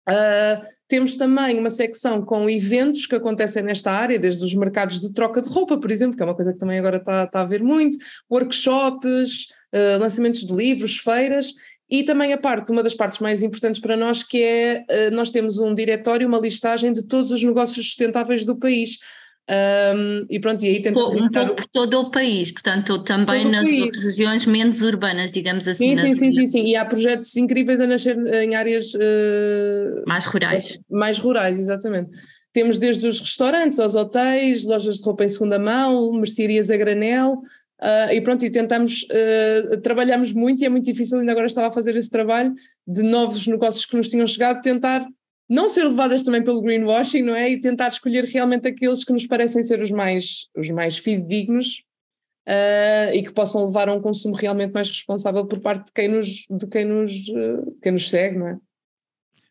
Uh, 0.08 0.76
temos 0.88 1.16
também 1.16 1.58
uma 1.58 1.68
secção 1.68 2.24
com 2.24 2.48
eventos 2.48 3.06
que 3.06 3.16
acontecem 3.16 3.62
nesta 3.62 3.90
área, 3.90 4.18
desde 4.18 4.44
os 4.44 4.54
mercados 4.54 5.00
de 5.00 5.12
troca 5.12 5.42
de 5.42 5.48
roupa, 5.48 5.78
por 5.78 5.90
exemplo, 5.90 6.16
que 6.16 6.22
é 6.22 6.26
uma 6.26 6.34
coisa 6.34 6.52
que 6.52 6.58
também 6.58 6.78
agora 6.78 6.98
está, 6.98 7.24
está 7.24 7.40
a 7.40 7.44
ver 7.44 7.62
muito, 7.62 7.98
workshops, 8.30 9.48
uh, 9.74 9.98
lançamentos 9.98 10.46
de 10.46 10.54
livros, 10.54 10.98
feiras, 10.98 11.52
e 11.88 12.02
também 12.02 12.32
a 12.32 12.38
parte, 12.38 12.72
uma 12.72 12.82
das 12.82 12.94
partes 12.94 13.20
mais 13.20 13.42
importantes 13.42 13.80
para 13.80 13.96
nós, 13.96 14.22
que 14.22 14.42
é 14.42 14.84
eh, 14.88 15.10
nós 15.10 15.30
temos 15.30 15.58
um 15.58 15.72
diretório, 15.72 16.26
uma 16.26 16.38
listagem 16.38 16.92
de 16.92 17.06
todos 17.06 17.30
os 17.30 17.42
negócios 17.42 17.86
sustentáveis 17.86 18.44
do 18.44 18.56
país. 18.56 18.98
Um, 19.48 20.26
e 20.28 20.40
pronto, 20.40 20.64
e 20.64 20.68
aí 20.68 20.82
tentamos. 20.82 21.14
Um 21.14 21.30
pouco 21.30 21.54
por 21.54 21.66
todo 21.68 22.00
o 22.00 22.10
país, 22.10 22.50
portanto, 22.50 23.04
também 23.04 23.48
nas 23.48 23.68
regiões 23.68 24.44
menos 24.44 24.82
urbanas, 24.82 25.30
digamos 25.30 25.68
assim. 25.68 25.96
Sim, 25.96 26.08
sim, 26.08 26.16
sim, 26.16 26.32
sim, 26.32 26.46
sim, 26.46 26.64
E 26.64 26.74
há 26.74 26.84
projetos 26.84 27.36
incríveis 27.36 27.80
a 27.80 27.86
nascer 27.86 28.16
em 28.42 28.56
áreas 28.56 28.92
uh, 28.94 30.02
mais 30.04 30.24
rurais. 30.24 30.80
Mais 30.90 31.18
rurais, 31.20 31.60
exatamente. 31.60 32.10
Temos 32.52 32.76
desde 32.76 33.06
os 33.06 33.20
restaurantes 33.20 33.78
aos 33.78 33.94
hotéis, 33.94 34.64
lojas 34.64 34.96
de 34.96 35.04
roupa 35.04 35.24
em 35.24 35.28
segunda 35.28 35.60
mão, 35.60 36.12
mercearias 36.14 36.68
a 36.68 36.76
granel, 36.76 37.40
Uh, 37.80 38.10
e 38.12 38.20
pronto, 38.22 38.44
e 38.44 38.50
tentamos, 38.50 39.02
uh, 39.02 39.80
trabalhamos 39.82 40.32
muito 40.32 40.62
e 40.62 40.66
é 40.66 40.68
muito 40.68 40.86
difícil, 40.86 41.18
ainda 41.18 41.32
agora 41.32 41.46
estava 41.46 41.68
a 41.68 41.72
fazer 41.72 41.94
esse 41.94 42.08
trabalho 42.08 42.54
de 42.86 43.02
novos 43.02 43.46
negócios 43.46 43.84
que 43.84 43.96
nos 43.96 44.08
tinham 44.08 44.26
chegado, 44.26 44.62
tentar 44.62 45.06
não 45.48 45.68
ser 45.68 45.84
levadas 45.84 46.22
também 46.22 46.42
pelo 46.42 46.62
greenwashing, 46.62 47.22
não 47.22 47.34
é? 47.34 47.50
E 47.50 47.60
tentar 47.60 47.88
escolher 47.88 48.24
realmente 48.24 48.66
aqueles 48.66 49.04
que 49.04 49.12
nos 49.12 49.26
parecem 49.26 49.62
ser 49.62 49.82
os 49.82 49.90
mais, 49.90 50.48
os 50.56 50.70
mais 50.70 50.96
fidedignos 50.96 51.84
uh, 52.48 53.14
e 53.14 53.22
que 53.22 53.32
possam 53.32 53.66
levar 53.66 53.88
a 53.88 53.94
um 53.94 54.00
consumo 54.00 54.34
realmente 54.34 54.72
mais 54.72 54.88
responsável 54.88 55.46
por 55.46 55.60
parte 55.60 55.86
de 55.86 55.92
quem 55.92 56.08
nos, 56.08 56.46
de 56.50 56.66
quem 56.66 56.84
nos, 56.86 57.12
quem 57.82 57.92
nos 57.92 58.08
segue, 58.08 58.38
não 58.38 58.48
é? 58.48 58.58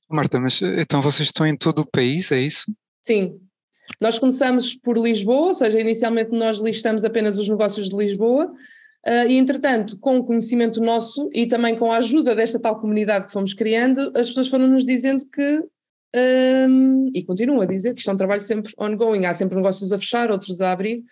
Marta, 0.09 0.39
mas 0.39 0.61
então 0.61 1.01
vocês 1.01 1.27
estão 1.27 1.45
em 1.45 1.55
todo 1.55 1.79
o 1.79 1.89
país, 1.89 2.31
é 2.31 2.39
isso? 2.39 2.65
Sim, 3.01 3.39
nós 3.99 4.19
começamos 4.19 4.75
por 4.75 4.97
Lisboa, 4.97 5.47
ou 5.47 5.53
seja, 5.53 5.79
inicialmente 5.79 6.31
nós 6.31 6.57
listamos 6.59 7.03
apenas 7.03 7.37
os 7.37 7.47
negócios 7.47 7.89
de 7.89 7.95
Lisboa, 7.95 8.45
uh, 8.47 9.27
e 9.29 9.37
entretanto, 9.37 9.97
com 9.99 10.17
o 10.17 10.23
conhecimento 10.23 10.81
nosso 10.81 11.29
e 11.33 11.47
também 11.47 11.75
com 11.75 11.91
a 11.91 11.97
ajuda 11.97 12.35
desta 12.35 12.59
tal 12.59 12.79
comunidade 12.79 13.27
que 13.27 13.31
fomos 13.31 13.53
criando, 13.53 14.11
as 14.15 14.27
pessoas 14.27 14.47
foram 14.47 14.67
nos 14.67 14.85
dizendo 14.85 15.23
que, 15.31 15.63
um, 16.69 17.09
e 17.13 17.23
continuam 17.23 17.61
a 17.61 17.65
dizer, 17.65 17.93
que 17.93 17.99
isto 17.99 18.09
é 18.09 18.13
um 18.13 18.17
trabalho 18.17 18.41
sempre 18.41 18.73
ongoing, 18.77 19.25
há 19.25 19.33
sempre 19.33 19.55
negócios 19.55 19.91
a 19.91 19.97
fechar, 19.97 20.31
outros 20.31 20.61
a 20.61 20.71
abrir. 20.71 21.03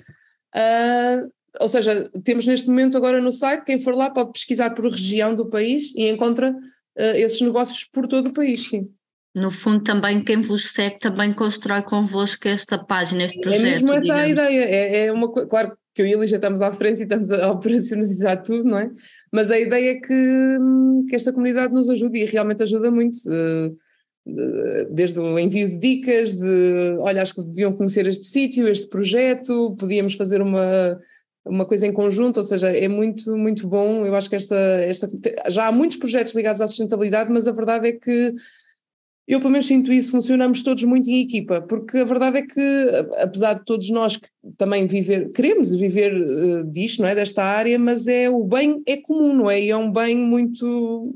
Uh, 0.55 1.31
ou 1.59 1.69
seja, 1.69 2.09
temos 2.23 2.47
neste 2.47 2.67
momento 2.67 2.97
agora 2.97 3.21
no 3.21 3.31
site, 3.31 3.63
quem 3.63 3.79
for 3.79 3.95
lá 3.95 4.09
pode 4.09 4.31
pesquisar 4.33 4.71
por 4.71 4.89
região 4.89 5.35
do 5.35 5.49
país 5.49 5.93
e 5.95 6.09
encontra 6.09 6.49
uh, 6.51 7.15
esses 7.15 7.39
negócios 7.41 7.83
por 7.85 8.07
todo 8.07 8.29
o 8.29 8.33
país, 8.33 8.69
sim 8.69 8.89
no 9.35 9.49
fundo 9.49 9.83
também 9.83 10.23
quem 10.23 10.41
vos 10.41 10.71
segue 10.71 10.99
também 10.99 11.33
constrói 11.33 11.81
convosco 11.81 12.47
esta 12.47 12.77
página, 12.77 13.23
este 13.23 13.39
projeto. 13.41 13.61
É 13.61 13.69
mesmo 13.71 13.91
essa 13.91 14.01
digamos. 14.01 14.21
a 14.21 14.29
ideia, 14.29 14.63
é, 14.63 15.05
é 15.05 15.11
uma 15.11 15.27
coisa, 15.29 15.49
claro 15.49 15.77
que 15.93 16.01
eu 16.01 16.07
e 16.07 16.13
a 16.13 16.17
Lígia 16.17 16.35
estamos 16.35 16.61
à 16.61 16.71
frente 16.71 16.99
e 16.99 17.03
estamos 17.03 17.31
a 17.31 17.49
operacionalizar 17.51 18.41
tudo, 18.43 18.63
não 18.65 18.79
é? 18.79 18.91
Mas 19.31 19.49
a 19.51 19.59
ideia 19.59 19.91
é 19.91 19.95
que, 19.95 20.57
que 21.09 21.15
esta 21.15 21.31
comunidade 21.31 21.73
nos 21.73 21.89
ajude 21.89 22.19
e 22.19 22.25
realmente 22.25 22.63
ajuda 22.63 22.91
muito. 22.91 23.17
desde 24.91 25.19
o 25.19 25.37
envio 25.37 25.67
de 25.67 25.77
dicas, 25.77 26.33
de 26.33 26.95
olha, 26.99 27.21
acho 27.21 27.35
que 27.35 27.43
deviam 27.43 27.73
conhecer 27.73 28.05
este 28.07 28.25
sítio, 28.25 28.67
este 28.67 28.87
projeto, 28.87 29.75
podíamos 29.79 30.13
fazer 30.13 30.41
uma, 30.41 30.99
uma 31.45 31.65
coisa 31.65 31.85
em 31.85 31.91
conjunto, 31.91 32.37
ou 32.37 32.43
seja, 32.43 32.69
é 32.69 32.87
muito, 32.87 33.35
muito 33.35 33.67
bom. 33.67 34.05
Eu 34.05 34.15
acho 34.15 34.29
que 34.29 34.35
esta, 34.35 34.55
esta 34.55 35.09
já 35.49 35.67
há 35.67 35.71
muitos 35.71 35.97
projetos 35.97 36.33
ligados 36.33 36.61
à 36.61 36.67
sustentabilidade, 36.67 37.31
mas 37.31 37.47
a 37.47 37.51
verdade 37.51 37.87
é 37.87 37.91
que 37.91 38.33
eu 39.27 39.39
pelo 39.39 39.51
menos 39.51 39.67
sinto 39.67 39.91
isso, 39.93 40.11
funcionamos 40.11 40.61
todos 40.63 40.83
muito 40.83 41.09
em 41.09 41.21
equipa, 41.21 41.61
porque 41.61 41.99
a 41.99 42.03
verdade 42.03 42.39
é 42.39 42.41
que, 42.41 42.89
apesar 43.17 43.53
de 43.53 43.65
todos 43.65 43.89
nós 43.89 44.17
que 44.17 44.27
também 44.57 44.85
viver, 44.85 45.31
queremos 45.31 45.73
viver 45.73 46.13
uh, 46.13 46.63
disto, 46.65 47.01
não 47.01 47.07
é, 47.07 47.15
desta 47.15 47.43
área, 47.43 47.79
mas 47.79 48.07
é 48.07 48.29
o 48.29 48.43
bem 48.43 48.81
é 48.85 48.97
comum, 48.97 49.33
não 49.33 49.49
é? 49.49 49.61
E 49.61 49.69
é 49.69 49.77
um 49.77 49.91
bem 49.91 50.15
muito 50.15 51.15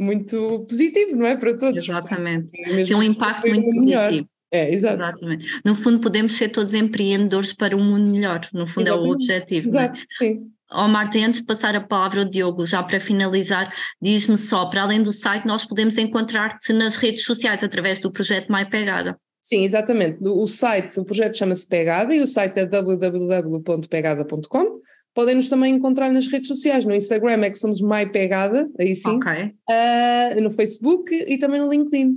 muito 0.00 0.64
positivo, 0.68 1.16
não 1.16 1.26
é? 1.26 1.36
Para 1.36 1.56
todos. 1.56 1.82
Exatamente. 1.82 2.52
Tem 2.52 2.96
um 2.96 3.02
impacto 3.02 3.48
muito 3.48 3.62
positivo. 3.62 3.84
Melhor. 3.84 4.24
É, 4.50 4.72
exato. 4.72 5.02
Exatamente. 5.02 5.46
No 5.64 5.74
fundo, 5.74 6.00
podemos 6.00 6.36
ser 6.36 6.48
todos 6.48 6.72
empreendedores 6.72 7.52
para 7.52 7.76
um 7.76 7.84
mundo 7.84 8.10
melhor. 8.10 8.40
No 8.52 8.66
fundo, 8.66 8.86
Exatamente. 8.86 9.06
é 9.06 9.10
o 9.10 9.12
objetivo. 9.12 9.66
É? 9.66 9.68
Exato, 9.68 10.00
é? 10.00 10.04
sim. 10.18 10.50
Oh, 10.70 10.86
Marta, 10.86 11.18
antes 11.18 11.40
de 11.40 11.46
passar 11.46 11.74
a 11.74 11.80
palavra 11.80 12.20
ao 12.20 12.28
Diogo, 12.28 12.66
já 12.66 12.82
para 12.82 13.00
finalizar, 13.00 13.74
diz-me 14.02 14.36
só, 14.36 14.66
para 14.66 14.82
além 14.82 15.02
do 15.02 15.14
site, 15.14 15.46
nós 15.46 15.64
podemos 15.64 15.96
encontrar-te 15.96 16.74
nas 16.74 16.96
redes 16.96 17.24
sociais 17.24 17.64
através 17.64 18.00
do 18.00 18.12
projeto 18.12 18.52
My 18.52 18.68
Pegada. 18.68 19.18
Sim, 19.40 19.64
exatamente. 19.64 20.18
O 20.22 20.46
site, 20.46 21.00
o 21.00 21.06
projeto 21.06 21.38
chama-se 21.38 21.66
Pegada 21.66 22.14
e 22.14 22.20
o 22.20 22.26
site 22.26 22.58
é 22.58 22.66
www.pegada.com. 22.66 24.80
Podem-nos 25.14 25.48
também 25.48 25.74
encontrar 25.74 26.12
nas 26.12 26.26
redes 26.26 26.48
sociais, 26.48 26.84
no 26.84 26.94
Instagram 26.94 27.44
é 27.44 27.50
que 27.50 27.58
somos 27.58 27.80
My 27.80 28.04
Pegada, 28.12 28.68
aí 28.78 28.94
sim. 28.94 29.08
Ok. 29.08 29.32
Uh, 29.68 30.38
no 30.42 30.50
Facebook 30.50 31.14
e 31.14 31.38
também 31.38 31.62
no 31.62 31.70
LinkedIn. 31.70 32.14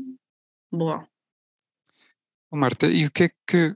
Boa. 0.69 1.07
Marta, 2.51 2.87
e 2.87 3.05
o 3.05 3.11
que 3.11 3.23
é 3.23 3.29
que 3.47 3.73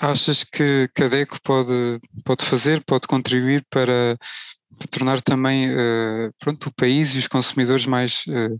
achas 0.00 0.44
que, 0.44 0.88
a 1.00 1.08
DECO 1.08 1.40
pode, 1.42 2.00
pode 2.24 2.44
fazer, 2.44 2.82
pode 2.84 3.06
contribuir 3.06 3.64
para, 3.70 4.18
para 4.78 4.88
tornar 4.88 5.20
também 5.22 5.70
uh, 5.70 6.32
pronto, 6.38 6.68
o 6.68 6.74
país 6.74 7.14
e 7.14 7.18
os 7.18 7.28
consumidores 7.28 7.86
mais, 7.86 8.24
uh, 8.26 8.54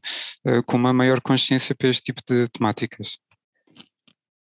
uh, 0.51 0.63
com 0.67 0.77
uma 0.77 0.93
maior 0.93 1.21
consciência 1.21 1.75
para 1.75 1.89
este 1.89 2.05
tipo 2.05 2.23
de 2.27 2.49
temáticas? 2.49 3.19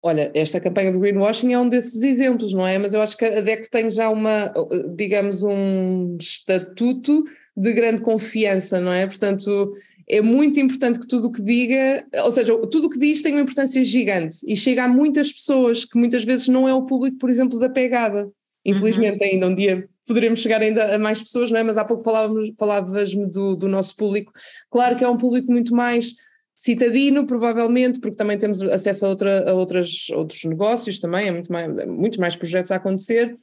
Olha, 0.03 0.31
esta 0.35 0.61
campanha 0.61 0.93
do 0.93 1.01
greenwashing 1.01 1.53
é 1.53 1.59
um 1.59 1.69
desses 1.69 2.03
exemplos, 2.03 2.53
não 2.53 2.65
é? 2.65 2.79
Mas 2.79 2.95
eu 2.95 3.03
acho 3.03 3.17
que 3.17 3.25
a 3.25 3.41
DECO 3.41 3.69
tem 3.71 3.91
já 3.91 4.09
uma, 4.09 4.53
digamos, 4.95 5.43
um 5.43 6.17
estatuto 6.21 7.25
de 7.57 7.73
grande 7.73 8.03
confiança, 8.03 8.79
não 8.79 8.93
é? 8.93 9.07
Portanto, 9.07 9.73
é 10.09 10.21
muito 10.21 10.61
importante 10.61 11.01
que 11.01 11.07
tudo 11.07 11.29
o 11.29 11.33
que 11.33 11.43
diga, 11.43 12.07
ou 12.25 12.31
seja, 12.31 12.57
tudo 12.69 12.87
o 12.87 12.91
que 12.91 12.99
diz 12.99 13.23
tem 13.23 13.33
uma 13.33 13.43
importância 13.43 13.83
gigante 13.83 14.39
e 14.47 14.57
chega 14.57 14.85
a 14.85 14.89
muitas 14.89 15.33
pessoas 15.33 15.85
que 15.85 15.99
muitas 15.99 16.25
vezes 16.25 16.47
não 16.49 16.69
é 16.69 16.75
o 16.75 16.87
público, 16.87 17.19
por 17.19 17.29
exemplo, 17.29 17.59
da 17.59 17.69
pegada. 17.69 18.31
Infelizmente, 18.65 19.23
uhum. 19.23 19.31
ainda 19.31 19.47
um 19.49 19.55
dia 19.55 19.89
poderemos 20.07 20.41
chegar 20.41 20.61
ainda 20.61 20.95
a 20.95 20.99
mais 20.99 21.21
pessoas, 21.21 21.51
não 21.51 21.59
é? 21.59 21.63
Mas 21.63 21.77
há 21.77 21.85
pouco 21.85 22.05
falávamos, 22.05 22.53
falavas-me 22.57 23.27
do, 23.27 23.57
do 23.57 23.69
nosso 23.69 23.97
público. 23.97 24.33
Claro 24.71 24.97
que 24.97 25.05
é 25.05 25.09
um 25.09 25.17
público 25.17 25.51
muito 25.51 25.75
mais 25.75 26.15
citadino, 26.55 27.27
provavelmente, 27.27 28.01
porque 28.01 28.17
também 28.17 28.39
temos 28.39 28.63
acesso 28.63 29.07
a, 29.07 29.09
outra, 29.09 29.51
a 29.51 29.55
outras, 29.55 30.09
outros 30.15 30.43
negócios 30.45 30.99
também, 30.99 31.29
há 31.29 31.33
muito 31.33 31.53
mais, 31.53 31.87
muitos 31.87 32.19
mais 32.19 32.35
projetos 32.35 32.73
a 32.73 32.77
acontecer, 32.77 33.37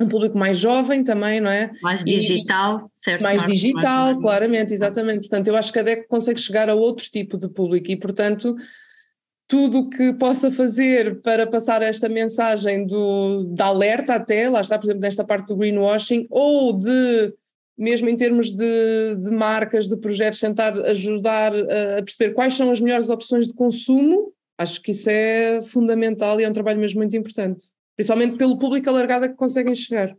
um 0.00 0.06
público 0.06 0.38
mais 0.38 0.58
jovem 0.58 1.02
também, 1.02 1.40
não 1.40 1.50
é? 1.50 1.72
Mais 1.82 2.04
digital, 2.04 2.90
e, 2.94 2.98
certo? 3.00 3.22
Mais 3.22 3.44
digital, 3.44 4.06
mais 4.06 4.20
claramente, 4.20 4.72
exatamente. 4.72 5.20
Portanto, 5.20 5.48
eu 5.48 5.56
acho 5.56 5.72
que 5.72 5.78
a 5.78 5.82
DEC 5.82 6.06
consegue 6.06 6.40
chegar 6.40 6.70
a 6.70 6.74
outro 6.74 7.10
tipo 7.10 7.36
de 7.36 7.48
público 7.48 7.90
e, 7.90 7.96
portanto, 7.96 8.54
tudo 9.48 9.80
o 9.80 9.88
que 9.88 10.12
possa 10.12 10.52
fazer 10.52 11.20
para 11.20 11.46
passar 11.48 11.82
esta 11.82 12.08
mensagem 12.08 12.86
do, 12.86 13.44
da 13.44 13.66
alerta 13.66 14.14
até, 14.14 14.48
lá 14.48 14.60
está, 14.60 14.78
por 14.78 14.86
exemplo, 14.86 15.00
nesta 15.00 15.24
parte 15.24 15.48
do 15.48 15.56
greenwashing, 15.56 16.28
ou 16.30 16.72
de, 16.78 17.34
mesmo 17.76 18.08
em 18.08 18.14
termos 18.14 18.52
de, 18.52 19.16
de 19.16 19.30
marcas, 19.30 19.88
de 19.88 19.96
projetos, 19.96 20.38
tentar 20.38 20.78
ajudar 20.86 21.52
a 21.54 22.02
perceber 22.04 22.34
quais 22.34 22.54
são 22.54 22.70
as 22.70 22.80
melhores 22.80 23.10
opções 23.10 23.48
de 23.48 23.54
consumo, 23.54 24.32
acho 24.56 24.80
que 24.80 24.92
isso 24.92 25.10
é 25.10 25.60
fundamental 25.60 26.40
e 26.40 26.44
é 26.44 26.48
um 26.48 26.52
trabalho 26.52 26.78
mesmo 26.78 26.98
muito 27.00 27.16
importante 27.16 27.77
principalmente 27.98 28.36
pelo 28.36 28.56
público 28.56 28.88
alargado 28.88 29.28
que 29.28 29.34
conseguem 29.34 29.74
chegar. 29.74 30.14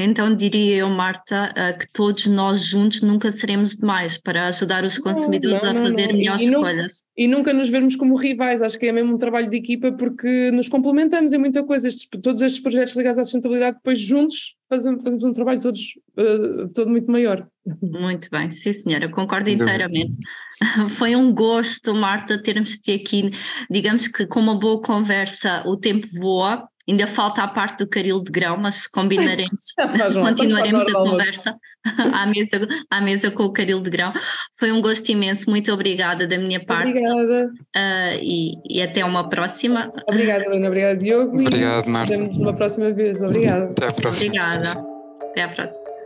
Então 0.00 0.32
diria 0.32 0.76
eu, 0.76 0.88
Marta, 0.88 1.52
que 1.76 1.90
todos 1.92 2.26
nós 2.26 2.60
juntos 2.60 3.00
nunca 3.00 3.32
seremos 3.32 3.74
demais 3.74 4.16
para 4.16 4.46
ajudar 4.46 4.84
os 4.84 4.96
consumidores 4.96 5.60
não, 5.62 5.72
não, 5.72 5.82
a 5.82 5.84
fazer 5.86 6.08
não, 6.08 6.18
melhores 6.18 6.42
e, 6.42 6.44
escolhas. 6.44 7.02
E 7.16 7.26
nunca 7.26 7.52
nos 7.52 7.68
vermos 7.68 7.96
como 7.96 8.14
rivais, 8.14 8.62
acho 8.62 8.78
que 8.78 8.86
é 8.86 8.92
mesmo 8.92 9.14
um 9.14 9.16
trabalho 9.16 9.50
de 9.50 9.56
equipa 9.56 9.90
porque 9.90 10.52
nos 10.52 10.68
complementamos 10.68 11.32
em 11.32 11.38
muita 11.38 11.64
coisa. 11.64 11.88
Estes, 11.88 12.06
todos 12.22 12.42
estes 12.42 12.62
projetos 12.62 12.94
ligados 12.94 13.18
à 13.18 13.24
sustentabilidade, 13.24 13.78
depois 13.78 13.98
juntos 13.98 14.54
fazemos, 14.68 15.02
fazemos 15.02 15.24
um 15.24 15.32
trabalho 15.32 15.60
todos, 15.60 15.98
uh, 16.16 16.68
todo 16.68 16.88
muito 16.88 17.10
maior. 17.10 17.48
Muito 17.82 18.28
bem, 18.30 18.48
sim 18.50 18.72
senhora, 18.72 19.08
concordo 19.08 19.50
inteiramente. 19.50 20.16
Foi 20.96 21.14
um 21.14 21.32
gosto, 21.32 21.94
Marta, 21.94 22.40
termos-te 22.42 22.92
aqui. 22.92 23.30
Digamos 23.70 24.08
que 24.08 24.26
com 24.26 24.40
uma 24.40 24.58
boa 24.58 24.80
conversa 24.82 25.62
o 25.66 25.76
tempo 25.76 26.06
voa 26.12 26.68
Ainda 26.88 27.06
falta 27.06 27.42
a 27.42 27.48
parte 27.48 27.84
do 27.84 27.86
caril 27.86 28.18
de 28.24 28.32
grão, 28.32 28.56
mas 28.56 28.86
combinaremos, 28.86 29.74
continuaremos 30.24 30.88
a 30.88 30.92
conversa 30.92 31.56
à 32.14 32.26
mesa, 32.26 32.66
à 32.90 33.00
mesa 33.02 33.30
com 33.30 33.42
o 33.42 33.52
caril 33.52 33.80
de 33.80 33.90
grão. 33.90 34.10
Foi 34.58 34.72
um 34.72 34.80
gosto 34.80 35.06
imenso, 35.10 35.50
muito 35.50 35.70
obrigada 35.70 36.26
da 36.26 36.38
minha 36.38 36.64
parte. 36.64 36.88
Obrigada. 36.88 37.50
Uh, 37.76 38.18
e, 38.22 38.54
e, 38.70 38.82
até 38.82 39.04
uma 39.04 39.28
próxima. 39.28 39.92
Obrigada, 40.08 40.46
Helena. 40.46 40.68
Obrigada, 40.68 40.96
Diogo. 40.96 41.38
Obrigado, 41.38 41.90
Marta. 41.90 42.16
Nos 42.16 42.20
vemos 42.20 42.38
uma 42.38 42.54
próxima 42.54 42.90
vez. 42.90 43.20
Obrigada. 43.20 43.70
Até 43.70 43.88
a 43.88 43.92
próxima. 43.92 44.34
Obrigada. 44.34 44.84
Até 45.30 45.42
a 45.42 45.48
próxima. 45.50 45.97